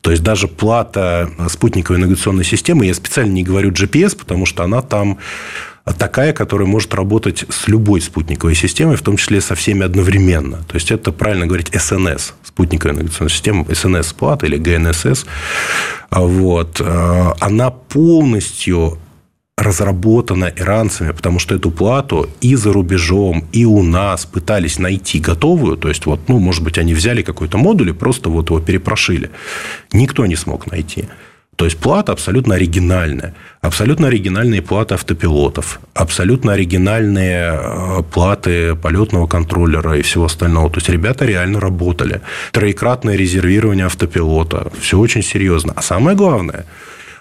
[0.00, 4.82] То есть даже плата спутниковой навигационной системы, я специально не говорю GPS, потому что она
[4.82, 5.18] там
[5.98, 10.62] такая, которая может работать с любой спутниковой системой, в том числе со всеми одновременно.
[10.66, 15.26] То есть, это правильно говорить СНС, спутниковая навигационная система, СНС-плат или ГНСС.
[16.10, 16.80] Вот.
[16.80, 18.98] Она полностью
[19.56, 25.76] разработана иранцами, потому что эту плату и за рубежом, и у нас пытались найти готовую.
[25.76, 29.30] То есть, вот, ну, может быть, они взяли какой-то модуль и просто вот его перепрошили.
[29.92, 31.04] Никто не смог найти.
[31.56, 33.32] То есть плата абсолютно оригинальная.
[33.60, 35.78] Абсолютно оригинальные платы автопилотов.
[35.94, 40.68] Абсолютно оригинальные э, платы полетного контроллера и всего остального.
[40.68, 42.22] То есть ребята реально работали.
[42.50, 44.72] Троекратное резервирование автопилота.
[44.80, 45.72] Все очень серьезно.
[45.76, 46.66] А самое главное,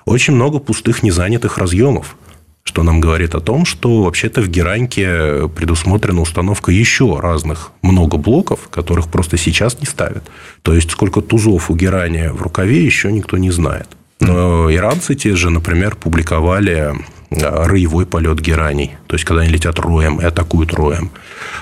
[0.06, 2.16] очень много пустых незанятых разъемов.
[2.64, 8.70] Что нам говорит о том, что вообще-то в Гераньке предусмотрена установка еще разных много блоков,
[8.70, 10.24] которых просто сейчас не ставят.
[10.62, 13.88] То есть, сколько тузов у Герани в рукаве, еще никто не знает.
[14.20, 16.94] Но иранцы те же, например, публиковали
[17.30, 18.96] а, роевой полет гераний.
[19.08, 21.12] То есть, когда они летят роем и атакуют роем.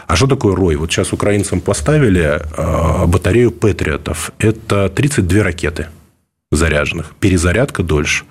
[0.08, 0.76] А что такое рой?
[0.76, 4.32] Вот сейчас украинцам поставили а, батарею патриотов.
[4.38, 5.88] Это 32 ракеты
[6.52, 7.14] заряженных.
[7.20, 8.26] Перезарядка дольше.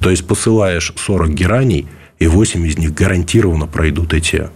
[0.00, 1.86] То есть, посылаешь 40 гераний,
[2.18, 4.50] и 8 из них гарантированно пройдут эти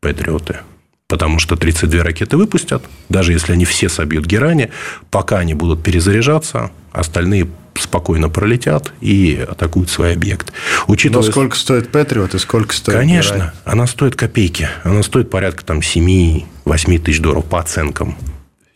[0.00, 0.58] патриоты.
[1.06, 4.70] Потому что 32 ракеты выпустят, даже если они все собьют герани,
[5.10, 10.52] пока они будут перезаряжаться, остальные спокойно пролетят и атакуют свой объект.
[10.86, 11.24] Учитывая...
[11.26, 13.50] Но сколько стоит Патриот и сколько стоит Конечно, Герань?
[13.64, 14.68] она стоит копейки.
[14.84, 16.44] Она стоит порядка там 7-8
[17.00, 18.16] тысяч долларов по оценкам.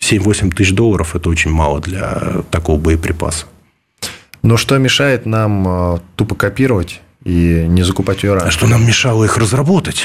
[0.00, 3.46] 7-8 тысяч долларов– это очень мало для такого боеприпаса.
[4.44, 8.48] Но что мешает нам э, тупо копировать и не закупать ее раньше.
[8.48, 10.04] А что нам мешало их разработать?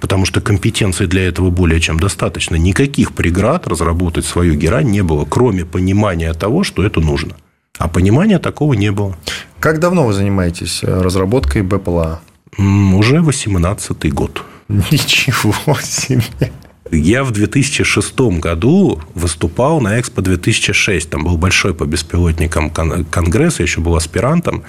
[0.00, 2.54] Потому что компетенции для этого более чем достаточно.
[2.54, 7.34] Никаких преград разработать свою герань не было, кроме понимания того, что это нужно.
[7.78, 9.16] А понимания такого не было.
[9.58, 12.20] Как давно вы занимаетесь э, разработкой БПЛА?
[12.58, 14.44] Уже 18-й год.
[14.68, 16.52] Ничего себе.
[16.90, 21.08] Я в 2006 году выступал на Экспо 2006.
[21.08, 24.64] Там был большой по беспилотникам конгресс, я еще был аспирантом.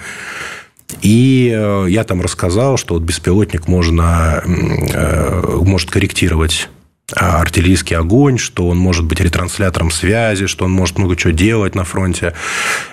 [1.00, 6.68] И э, я там рассказал, что вот беспилотник можно, э, может корректировать
[7.14, 11.74] а, артиллерийский огонь, что он может быть ретранслятором связи, что он может много чего делать
[11.74, 12.34] на фронте,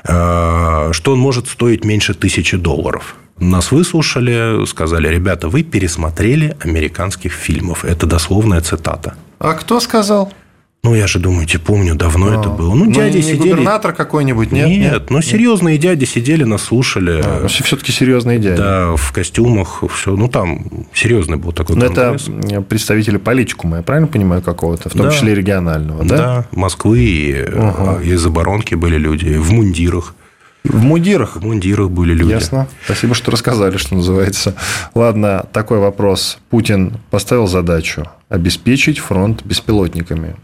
[0.04, 3.16] э, что он может стоить меньше тысячи долларов.
[3.40, 7.86] Нас выслушали, сказали, ребята, вы пересмотрели американских фильмов.
[7.86, 9.16] Это дословная цитата.
[9.40, 10.34] А кто сказал?
[10.82, 12.74] Ну, я же, думаете, помню, давно а, это было.
[12.74, 13.50] Ну, ну дяди не сидели...
[13.50, 14.70] губернатор какой-нибудь, нет?
[14.70, 15.26] Нет, нет нет.
[15.26, 17.22] серьезные дяди сидели, нас слушали.
[17.22, 18.58] А, все-таки серьезные дяди.
[18.58, 20.16] Да, в костюмах, все.
[20.16, 22.30] Ну, там серьезный был такой Но конгресс.
[22.30, 25.12] это представители политикума, я правильно понимаю, какого-то, в том да.
[25.12, 26.18] числе регионального, да?
[26.18, 28.00] Да, Москвы и угу.
[28.00, 30.16] из оборонки были люди в мундирах.
[30.64, 31.38] В мундирах?
[31.38, 32.32] В мундирах были люди.
[32.32, 32.68] Ясно.
[32.86, 34.56] Спасибо, что рассказали, что называется.
[34.94, 36.38] Ладно, такой вопрос.
[36.50, 40.36] Путин поставил задачу обеспечить фронт беспилотниками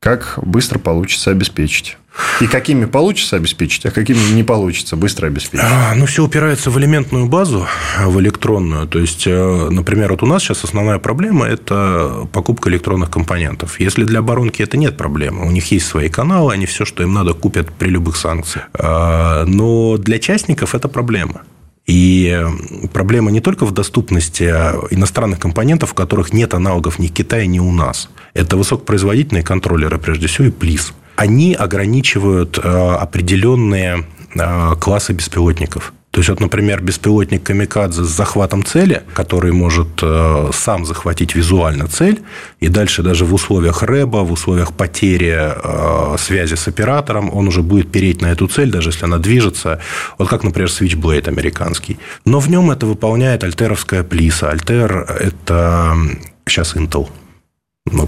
[0.00, 1.96] как быстро получится обеспечить.
[2.40, 5.66] И какими получится обеспечить, а какими не получится быстро обеспечить?
[5.66, 7.66] А, ну, все упирается в элементную базу,
[8.00, 8.86] в электронную.
[8.86, 13.80] То есть, э, например, вот у нас сейчас основная проблема– это покупка электронных компонентов.
[13.80, 17.12] Если для оборонки это нет проблемы, у них есть свои каналы, они все, что им
[17.12, 18.68] надо, купят при любых санкциях.
[18.74, 21.42] А, но для частников это проблема.
[21.86, 22.44] И
[22.92, 24.44] проблема не только в доступности
[24.90, 28.10] иностранных компонентов, в которых нет аналогов ни в Китае, ни у нас.
[28.34, 30.92] Это высокопроизводительные контроллеры, прежде всего, и плиз.
[31.14, 35.94] Они ограничивают э, определенные э, классы беспилотников.
[36.16, 41.88] То есть, вот, например, беспилотник Камикадзе с захватом цели, который может э, сам захватить визуально
[41.88, 42.22] цель,
[42.58, 47.60] и дальше даже в условиях рэба, в условиях потери э, связи с оператором, он уже
[47.60, 49.78] будет переть на эту цель, даже если она движется.
[50.16, 51.98] Вот как, например, Switchblade американский.
[52.24, 54.48] Но в нем это выполняет альтеровская плиса.
[54.48, 55.98] Альтер– это
[56.46, 57.10] сейчас Intel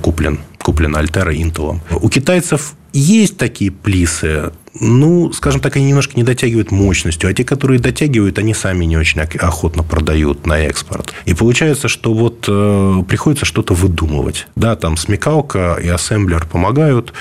[0.03, 1.83] куплен, куплен Альтера Интелом.
[1.91, 7.45] У китайцев есть такие плисы, ну, скажем так, они немножко не дотягивают мощностью, а те,
[7.45, 11.13] которые дотягивают, они сами не очень охотно продают на экспорт.
[11.25, 14.47] И получается, что вот э, приходится что-то выдумывать.
[14.57, 17.13] Да, там смекалка и ассемблер помогают,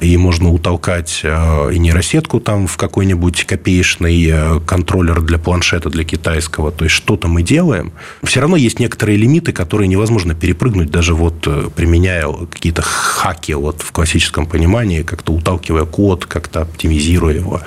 [0.00, 6.04] и можно утолкать э, и нейросетку там в какой-нибудь копеечный э, контроллер для планшета, для
[6.04, 6.70] китайского.
[6.72, 7.92] То есть, что-то мы делаем.
[8.22, 13.82] Все равно есть некоторые лимиты, которые невозможно перепрыгнуть, даже вот э, применяя какие-то хаки вот
[13.82, 17.60] в классическом понимании, как-то уталкивая код, как-то оптимизируя его.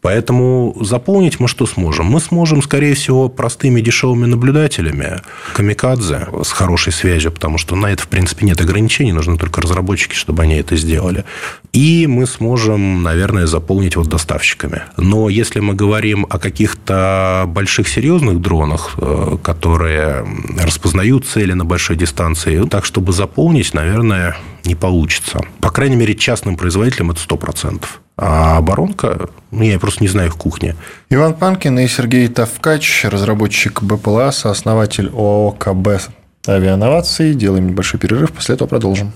[0.00, 2.06] Поэтому заполнить мы что сможем?
[2.06, 5.20] Мы сможем, скорее всего, простыми дешевыми наблюдателями,
[5.54, 10.14] камикадзе с хорошей связью, потому что на это, в принципе, нет ограничений, нужны только разработчики,
[10.14, 11.24] чтобы они это сделали.
[11.72, 14.82] И мы сможем, наверное, заполнить вот доставщиками.
[14.96, 20.26] Но если мы говорим о каких-то больших серьезных дронах, э, которые
[20.58, 25.40] распознают цели на большой дистанции, так, чтобы заполнить, наверное, не получится.
[25.60, 27.84] По крайней мере, частным производителям это 100%.
[28.20, 30.74] А оборонка, ну, я просто не знаю их кухни.
[31.08, 36.10] Иван Панкин и Сергей Тавкач, разработчик БПЛА, сооснователь ООО КБ
[36.44, 37.32] авианновации.
[37.32, 39.12] Делаем небольшой перерыв, после этого продолжим.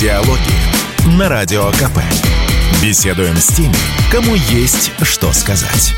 [0.00, 2.00] Диалоги на Радио КП.
[2.82, 3.74] Беседуем с теми,
[4.10, 5.94] кому есть что сказать.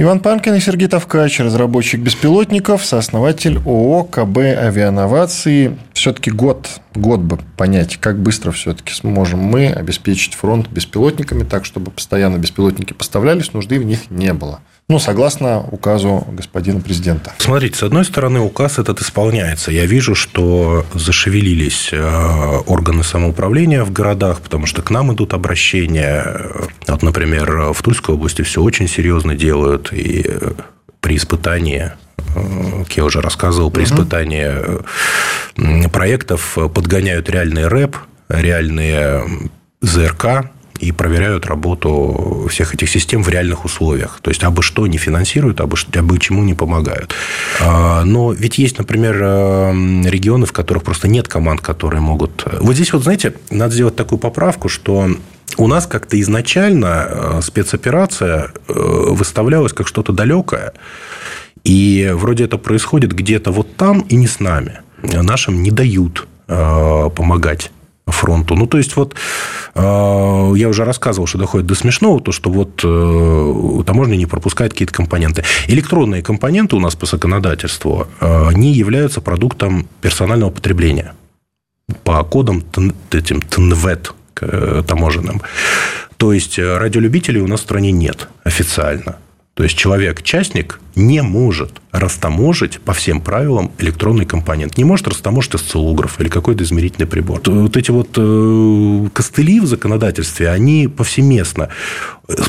[0.00, 5.76] Иван Панкин и Сергей Тавкач, разработчик беспилотников, сооснователь ООО КБ «Авианновации».
[5.92, 11.90] Все-таки год, год бы понять, как быстро все-таки сможем мы обеспечить фронт беспилотниками так, чтобы
[11.90, 14.60] постоянно беспилотники поставлялись, нужды в них не было.
[14.90, 17.34] Ну, согласно указу господина президента.
[17.36, 19.70] Смотрите, с одной стороны, указ этот исполняется.
[19.70, 26.24] Я вижу, что зашевелились э, органы самоуправления в городах, потому что к нам идут обращения.
[26.86, 29.92] Вот, например, в Тульской области все очень серьезно делают.
[29.92, 30.24] И
[31.00, 31.92] при испытании
[32.34, 34.50] э, как я уже рассказывал, при испытании
[35.88, 37.94] проектов подгоняют реальный рэп,
[38.30, 39.50] реальные
[39.82, 40.50] ЗРК,
[40.80, 44.20] и проверяют работу всех этих систем в реальных условиях.
[44.22, 47.14] То есть, абы что не финансируют, абы, абы чему не помогают.
[47.60, 49.72] А, но ведь есть, например, э,
[50.04, 52.44] регионы, в которых просто нет команд, которые могут...
[52.60, 55.08] Вот здесь вот, знаете, надо сделать такую поправку, что
[55.56, 60.72] у нас как-то изначально э, спецоперация э, выставлялась как что-то далекое,
[61.64, 64.80] и вроде это происходит где-то вот там и не с нами.
[65.02, 67.70] Нашим не дают помогать
[68.12, 68.54] фронту.
[68.54, 69.14] Ну, то есть, вот
[69.74, 74.72] э, я уже рассказывал, что доходит до смешного, то, что вот э, таможня не пропускает
[74.72, 75.44] какие-то компоненты.
[75.68, 81.14] Электронные компоненты у нас по законодательству, э, они являются продуктом персонального потребления
[82.04, 82.62] по кодам
[83.10, 84.14] этим ТНВЭТ
[84.86, 85.42] таможенным.
[86.16, 89.16] То есть, радиолюбителей у нас в стране нет официально.
[89.58, 94.78] То есть человек-частник не может растаможить по всем правилам электронный компонент.
[94.78, 97.40] Не может растаможить осциллограф или какой-то измерительный прибор.
[97.44, 101.70] Вот эти вот э, костыли в законодательстве, они повсеместно.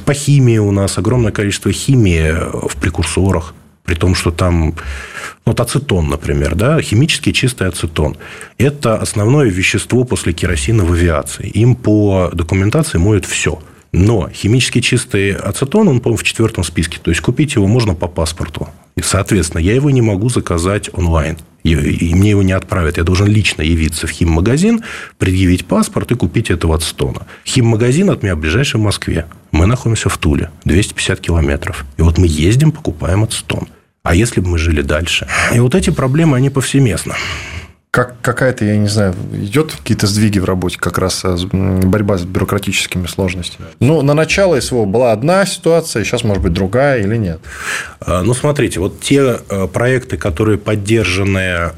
[0.06, 2.32] По химии у нас огромное количество химии
[2.70, 3.56] в прекурсорах,
[3.86, 4.76] при том, что там
[5.46, 8.18] вот ацетон, например, да, химически чистый ацетон.
[8.60, 11.48] Это основное вещество после керосина в авиации.
[11.48, 13.58] Им по документации моют все–
[13.92, 17.00] но химически чистый ацетон, он, по-моему, в четвертом списке.
[17.02, 18.70] То есть, купить его можно по паспорту.
[18.96, 21.38] И, соответственно, я его не могу заказать онлайн.
[21.64, 22.98] И, и мне его не отправят.
[22.98, 24.82] Я должен лично явиться в химмагазин,
[25.18, 27.28] предъявить паспорт и купить этого ацетона.
[27.46, 29.26] Химмагазин от меня ближайший в Москве.
[29.52, 31.86] Мы находимся в Туле, 250 километров.
[31.98, 33.68] И вот мы ездим, покупаем ацетон.
[34.04, 35.28] А если бы мы жили дальше?
[35.54, 37.16] И вот эти проблемы, они повсеместно
[37.92, 42.22] как какая-то, я не знаю, идет какие-то сдвиги в работе, как раз э, борьба с
[42.24, 43.68] бюрократическими сложностями.
[43.80, 47.40] Ну, на начало СВО была одна ситуация, сейчас может быть другая или нет?
[48.00, 51.72] А, ну, смотрите, вот те э, проекты, которые поддержаны э,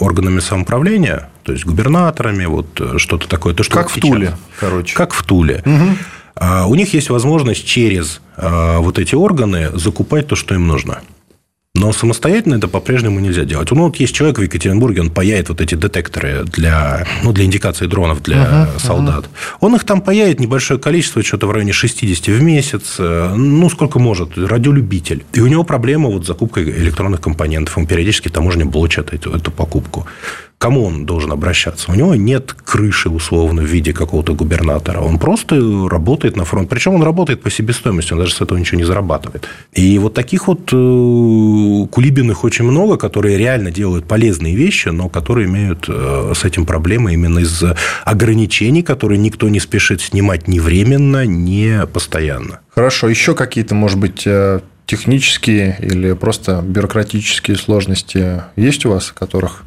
[0.00, 4.96] органами самоуправления, то есть губернаторами, вот что-то такое, то, что как в сейчас, Туле, короче.
[4.96, 5.62] Как в Туле.
[5.66, 6.68] Угу.
[6.68, 11.00] У них есть возможность через вот эти органы закупать то, что им нужно.
[11.76, 13.68] Но самостоятельно это по-прежнему нельзя делать.
[13.72, 17.86] Ну, вот есть человек в Екатеринбурге, он паяет вот эти детекторы для, ну, для индикации
[17.86, 19.24] дронов для uh-huh, солдат.
[19.24, 19.56] Uh-huh.
[19.58, 23.98] Он их там паяет небольшое количество, что-то в районе 60 в месяц, э, ну, сколько
[23.98, 25.24] может, радиолюбитель.
[25.32, 27.76] И у него проблема вот с закупкой электронных компонентов.
[27.76, 30.06] Он периодически таможня блочат эту, эту покупку
[30.64, 31.92] кому он должен обращаться?
[31.92, 35.00] У него нет крыши, условно, в виде какого-то губернатора.
[35.00, 35.56] Он просто
[35.90, 36.70] работает на фронт.
[36.70, 39.46] Причем он работает по себестоимости, он даже с этого ничего не зарабатывает.
[39.74, 45.48] И вот таких вот э, кулибиных очень много, которые реально делают полезные вещи, но которые
[45.48, 51.26] имеют э, с этим проблемы именно из-за ограничений, которые никто не спешит снимать ни временно,
[51.26, 52.60] ни постоянно.
[52.74, 53.10] Хорошо.
[53.10, 59.64] Еще какие-то, может быть, э, технические или просто бюрократические сложности есть у вас, которых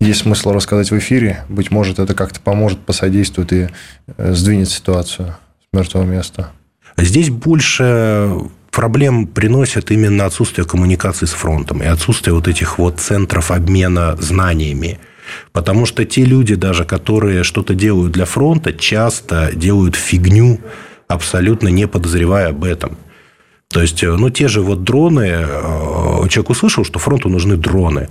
[0.00, 1.44] есть смысл рассказать в эфире.
[1.48, 3.68] Быть может, это как-то поможет, посодействует и
[4.16, 6.50] э, сдвинет ситуацию с мертвого места.
[6.98, 8.30] Здесь больше
[8.70, 14.98] проблем приносят именно отсутствие коммуникации с фронтом и отсутствие вот этих вот центров обмена знаниями.
[15.52, 20.60] Потому что те люди даже, которые что-то делают для фронта, часто делают фигню,
[21.08, 22.96] абсолютно не подозревая об этом.
[23.68, 28.08] То есть, э, ну, те же вот дроны, э, человек услышал, что фронту нужны дроны.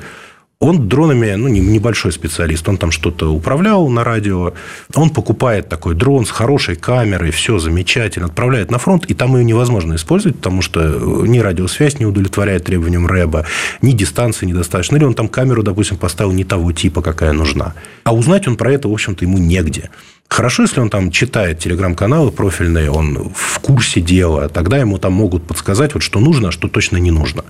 [0.59, 4.53] Он дронами, ну, небольшой специалист, он там что-то управлял на радио,
[4.93, 9.43] он покупает такой дрон с хорошей камерой, все замечательно, отправляет на фронт, и там ее
[9.43, 13.45] невозможно использовать, потому что э, ни радиосвязь не удовлетворяет требованиям рэба,
[13.81, 17.73] ни дистанции недостаточно, или он там камеру, допустим, поставил не того типа, какая нужна.
[18.05, 19.89] А узнать он про это, в общем-то, ему негде.
[20.29, 25.45] Хорошо, если он там читает телеграм-каналы профильные, он в курсе дела, тогда ему там могут
[25.45, 27.43] подсказать, вот что нужно, а что точно не нужно.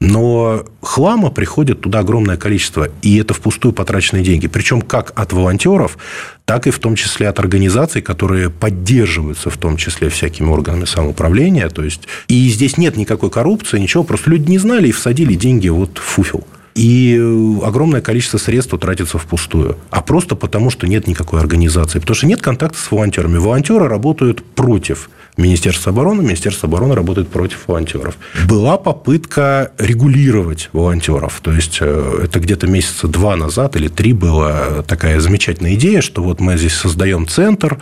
[0.00, 4.46] Но хлама приходит туда огромное количество, и это впустую потраченные деньги.
[4.46, 5.98] Причем как от волонтеров,
[6.46, 11.68] так и в том числе от организаций, которые поддерживаются в том числе всякими органами самоуправления.
[11.68, 15.68] То есть, и здесь нет никакой коррупции, ничего, просто люди не знали и всадили деньги
[15.68, 16.46] вот в фуфел.
[16.74, 17.14] И
[17.62, 19.76] огромное количество средств тратится впустую.
[19.90, 21.98] А просто потому, что нет никакой организации.
[21.98, 23.38] Потому что нет контакта с волонтерами.
[23.38, 25.10] Волонтеры работают против
[25.40, 28.16] Министерства обороны, Министерство обороны работает против волонтеров.
[28.46, 31.40] Была попытка регулировать волонтеров.
[31.42, 36.22] То есть, э, это где-то месяца два назад или три была такая замечательная идея, что
[36.22, 37.78] вот мы здесь создаем центр,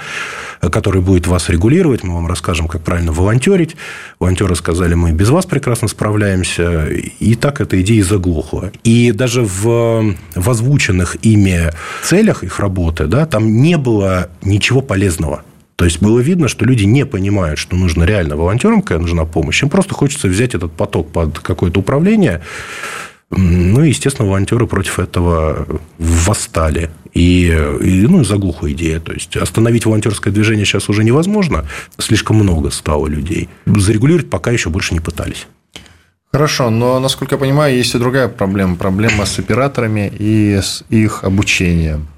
[0.60, 3.76] который будет вас регулировать, мы вам расскажем, как правильно волонтерить.
[4.18, 6.86] Волонтеры сказали, мы без вас прекрасно справляемся.
[6.86, 8.72] И так эта идея заглохла.
[8.84, 11.70] И даже в, в озвученных ими
[12.02, 15.42] целях их работы, да, там не было ничего полезного.
[15.78, 19.62] То есть было видно, что люди не понимают, что нужно реально волонтерам, когда нужна помощь.
[19.62, 22.42] Им просто хочется взять этот поток под какое-то управление.
[23.30, 25.68] Ну, и, естественно, волонтеры против этого
[25.98, 26.90] восстали.
[27.14, 27.46] И,
[27.80, 28.98] и ну, заглухла идея.
[28.98, 31.64] То есть, остановить волонтерское движение сейчас уже невозможно.
[31.96, 33.48] Слишком много стало людей.
[33.64, 35.46] Зарегулировать пока еще больше не пытались.
[36.32, 38.74] Хорошо, но, насколько я понимаю, есть и другая проблема.
[38.74, 42.08] Проблема с операторами и с их обучением.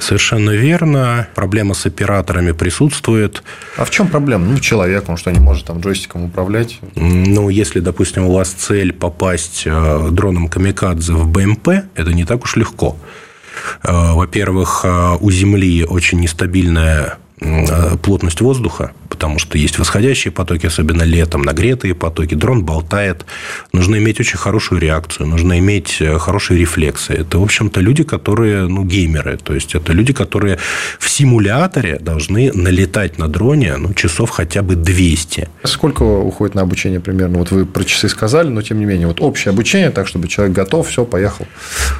[0.00, 1.28] Совершенно верно.
[1.34, 3.42] Проблема с операторами присутствует.
[3.76, 4.46] А в чем проблема?
[4.46, 6.78] Ну, человек, он что, не может там джойстиком управлять?
[6.94, 12.44] Ну, если, допустим, у вас цель попасть э, дроном Камикадзе в БМП, это не так
[12.44, 12.96] уж легко.
[13.82, 17.18] Э, во-первых, э, у Земли очень нестабильная
[18.02, 23.26] плотность воздуха, потому что есть восходящие потоки, особенно летом, нагретые потоки, дрон болтает.
[23.72, 27.14] Нужно иметь очень хорошую реакцию, нужно иметь э, хорошие рефлексы.
[27.14, 29.36] Это, в общем-то, люди, которые, ну, геймеры.
[29.36, 30.58] То есть, это люди, которые
[30.98, 35.48] в симуляторе должны налетать на дроне, ну, часов хотя бы 200.
[35.64, 37.38] Сколько уходит на обучение примерно?
[37.38, 40.54] Вот вы про часы сказали, но, тем не менее, вот общее обучение, так, чтобы человек
[40.54, 41.46] готов, все, поехал,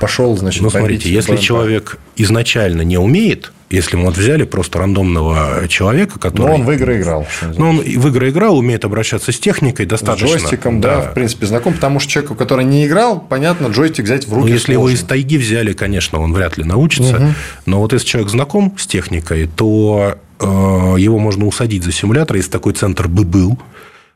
[0.01, 5.69] пошел, значит, Ну, смотрите, если человек изначально не умеет, если мы вот взяли просто рандомного
[5.69, 6.49] человека, который...
[6.49, 7.27] Но он в игры играл.
[7.57, 10.29] Ну, он в игры играл, умеет обращаться с техникой достаточно.
[10.29, 10.97] С джойстиком, да.
[10.97, 14.49] да, в принципе, знаком, потому что человеку, который не играл, понятно, джойстик взять в руки
[14.49, 14.73] ну, Если сложно.
[14.73, 17.17] его из тайги взяли, конечно, он вряд ли научится.
[17.17, 17.27] Угу.
[17.67, 22.51] Но вот если человек знаком с техникой, то э, его можно усадить за симулятор, если
[22.51, 23.59] такой центр бы был,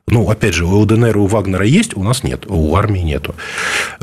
[0.09, 3.35] ну, опять же, у ЛДНР и у Вагнера есть, у нас нет, у армии нету.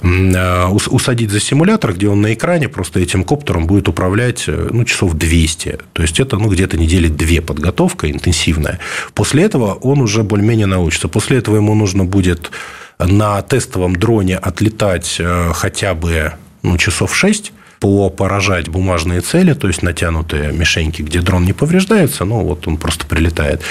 [0.02, 4.86] А, усадить за симулятор, где он на экране, просто этим коптером будет управлять э, ну,
[4.86, 5.78] часов 200.
[5.94, 8.80] То есть, это ну, где-то недели две подготовка интенсивная.
[9.14, 11.10] После этого он уже более-менее научится.
[11.10, 12.52] После этого ему нужно будет
[12.98, 16.34] на тестовом дроне отлетать э, хотя бы
[16.64, 22.42] ну, часов 6 поражать бумажные цели, то есть натянутые мишеньки, где дрон не повреждается, ну,
[22.42, 23.62] вот он просто прилетает.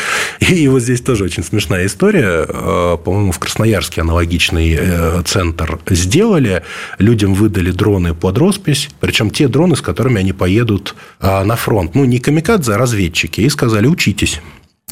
[0.40, 2.46] И вот здесь тоже очень смешная история.
[2.48, 6.62] Э, по-моему, в Красноярске аналогичный э, центр сделали.
[6.98, 11.94] Людям выдали дроны под роспись, причем те дроны, с которыми они поедут э, на фронт.
[11.94, 13.42] Ну, не камикадзе, а разведчики.
[13.42, 14.40] И сказали, учитесь.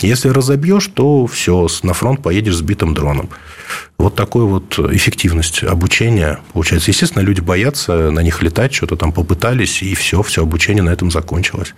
[0.03, 3.31] Если разобьешь, то все, на фронт поедешь сбитым дроном.
[3.99, 6.91] Вот такой вот эффективность обучения получается.
[6.91, 11.11] Естественно, люди боятся на них летать, что-то там попытались, и все, все обучение на этом
[11.11, 11.75] закончилось.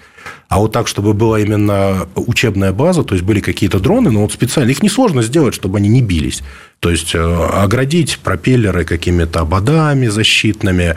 [0.48, 4.32] А вот так, чтобы была именно учебная база, то есть были какие-то дроны, но вот
[4.32, 6.42] специально их несложно сделать, чтобы они не бились.
[6.80, 10.96] То есть э, оградить пропеллеры какими-то ободами защитными.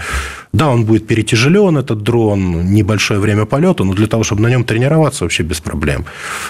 [0.53, 4.63] Да, он будет перетяжелен, этот дрон, небольшое время полета, но для того, чтобы на нем
[4.63, 6.05] тренироваться, вообще без проблем.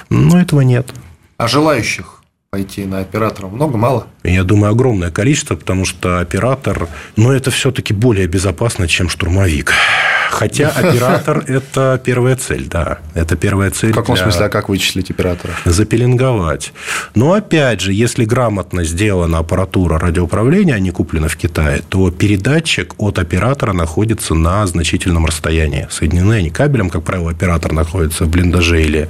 [0.09, 0.89] Но этого нет.
[1.37, 2.20] А желающих
[2.53, 4.07] пойти на оператора много, мало?
[4.25, 9.71] Я думаю, огромное количество, потому что оператор, ну, это все-таки более безопасно, чем штурмовик.
[10.31, 12.99] Хотя оператор– это первая цель, да.
[13.13, 13.91] Это первая цель.
[13.91, 14.23] В каком для...
[14.23, 14.45] смысле?
[14.45, 15.53] А как вычислить оператора?
[15.65, 16.73] Запеленговать.
[17.15, 22.95] Но, опять же, если грамотно сделана аппаратура радиоуправления, а не куплена в Китае, то передатчик
[22.97, 25.87] от оператора находится на значительном расстоянии.
[25.91, 29.09] Соединены они кабелем, как правило, оператор находится в блиндаже или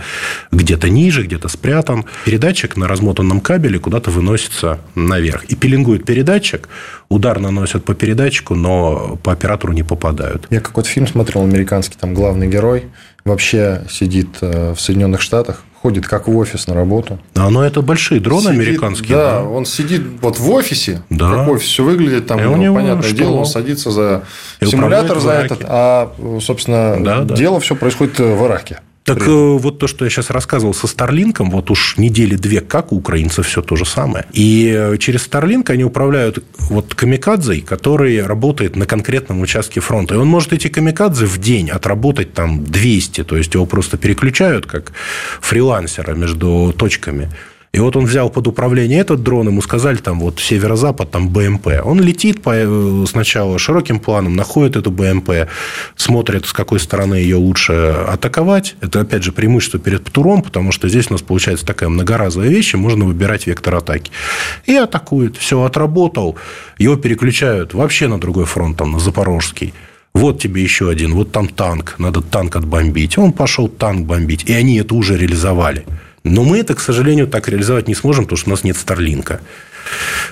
[0.51, 2.05] где-то ниже, где-то спрятан.
[2.25, 5.43] Передатчик на размотанном кабеле куда-то выносится наверх.
[5.45, 6.67] И пеленгует передатчик,
[7.11, 10.47] удар наносят по передатчику, но по оператору не попадают.
[10.49, 12.85] Я какой-то фильм смотрел американский, там главный герой
[13.25, 17.19] вообще сидит э, в Соединенных Штатах, ходит как в офис на работу.
[17.35, 19.17] А, но это большие дроны сидит, американские.
[19.17, 21.31] Да, да, он сидит вот в офисе, да.
[21.31, 23.17] как офис все выглядит, там, ну, него, понятное что?
[23.17, 24.23] дело, он садится за
[24.61, 28.79] и симулятор за этот, а, собственно, да, дело все происходит в Ираке.
[29.03, 29.27] Так При...
[29.27, 32.97] Э, вот то, что я сейчас рассказывал со Старлинком, вот уж недели две, как у
[32.97, 34.25] украинцев все то же самое.
[34.31, 40.15] И э, через Старлинк они управляют вот камикадзой, который работает на конкретном участке фронта.
[40.15, 44.67] И он может эти камикадзе в день отработать там 200, то есть его просто переключают
[44.67, 44.91] как
[45.41, 47.29] фрилансера между точками.
[47.73, 51.67] И вот он взял под управление этот дрон, ему сказали, там вот северо-запад, там БМП.
[51.85, 55.47] Он летит по, э, сначала широким планом, находит эту БМП,
[55.95, 57.73] смотрит, с какой стороны ее лучше
[58.09, 58.75] атаковать.
[58.81, 62.73] Это, опять же, преимущество перед Птуром, потому что здесь у нас получается такая многоразовая вещь,
[62.73, 64.11] и можно выбирать вектор атаки.
[64.65, 65.37] И атакует.
[65.37, 66.37] Все, отработал.
[66.77, 69.73] Его переключают вообще на другой фронт, там, на Запорожский.
[70.13, 73.17] Вот тебе еще один, вот там танк, надо танк отбомбить.
[73.17, 75.85] Он пошел танк бомбить, и они это уже реализовали.
[76.23, 79.41] Но мы это, к сожалению, так реализовать не сможем, потому что у нас нет Старлинка.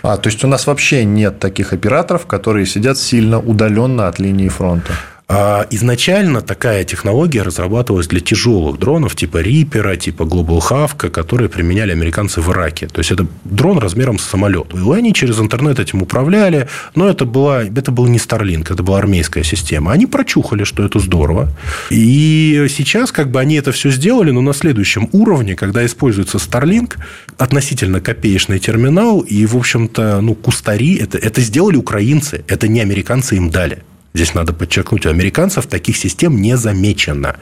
[0.04, 4.50] А, то есть у нас вообще нет таких операторов, которые сидят сильно удаленно от линии
[4.50, 4.94] фронта.
[5.32, 11.92] А изначально такая технология разрабатывалась для тяжелых дронов типа Рипера, типа Global Hawk, которые применяли
[11.92, 12.88] американцы в Ираке.
[12.88, 14.74] То есть это дрон размером с самолет.
[14.74, 18.98] И они через интернет этим управляли, но это, была, это был не Starlink, это была
[18.98, 19.92] армейская система.
[19.92, 21.52] Они прочухали, что это здорово.
[21.92, 26.96] И сейчас как бы они это все сделали, но на следующем уровне, когда используется Starlink,
[27.38, 33.36] относительно копеечный терминал, и, в общем-то, ну, кустари, это, это сделали украинцы, это не американцы
[33.36, 33.84] им дали.
[34.14, 37.36] Здесь надо подчеркнуть, у американцев таких систем не замечено.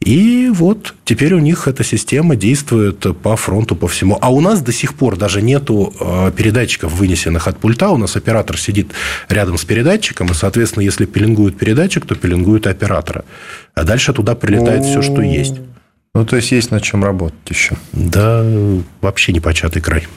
[0.00, 4.18] И вот теперь у них эта система действует по фронту, по всему.
[4.20, 7.90] А у нас до сих пор даже нету э, передатчиков, вынесенных от пульта.
[7.90, 8.92] У нас оператор сидит
[9.28, 13.24] рядом с передатчиком, и, соответственно, если пеленгует передатчик, то пеленгует и оператора.
[13.74, 15.54] А дальше туда прилетает все, что есть.
[16.14, 17.76] Ну, то есть, есть над чем работать еще.
[17.92, 18.44] Да,
[19.00, 20.08] вообще непочатый край.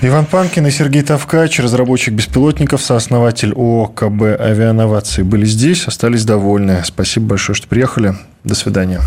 [0.00, 6.82] Иван Панкин и Сергей Тавкач, разработчик беспилотников, сооснователь ООО КБ «Авиановации» были здесь, остались довольны.
[6.84, 8.14] Спасибо большое, что приехали.
[8.44, 9.00] До свидания.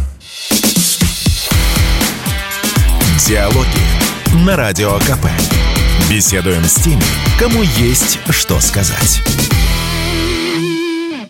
[3.25, 5.27] Диалоги на Радио КП.
[6.09, 7.03] Беседуем с теми,
[7.39, 9.21] кому есть что сказать.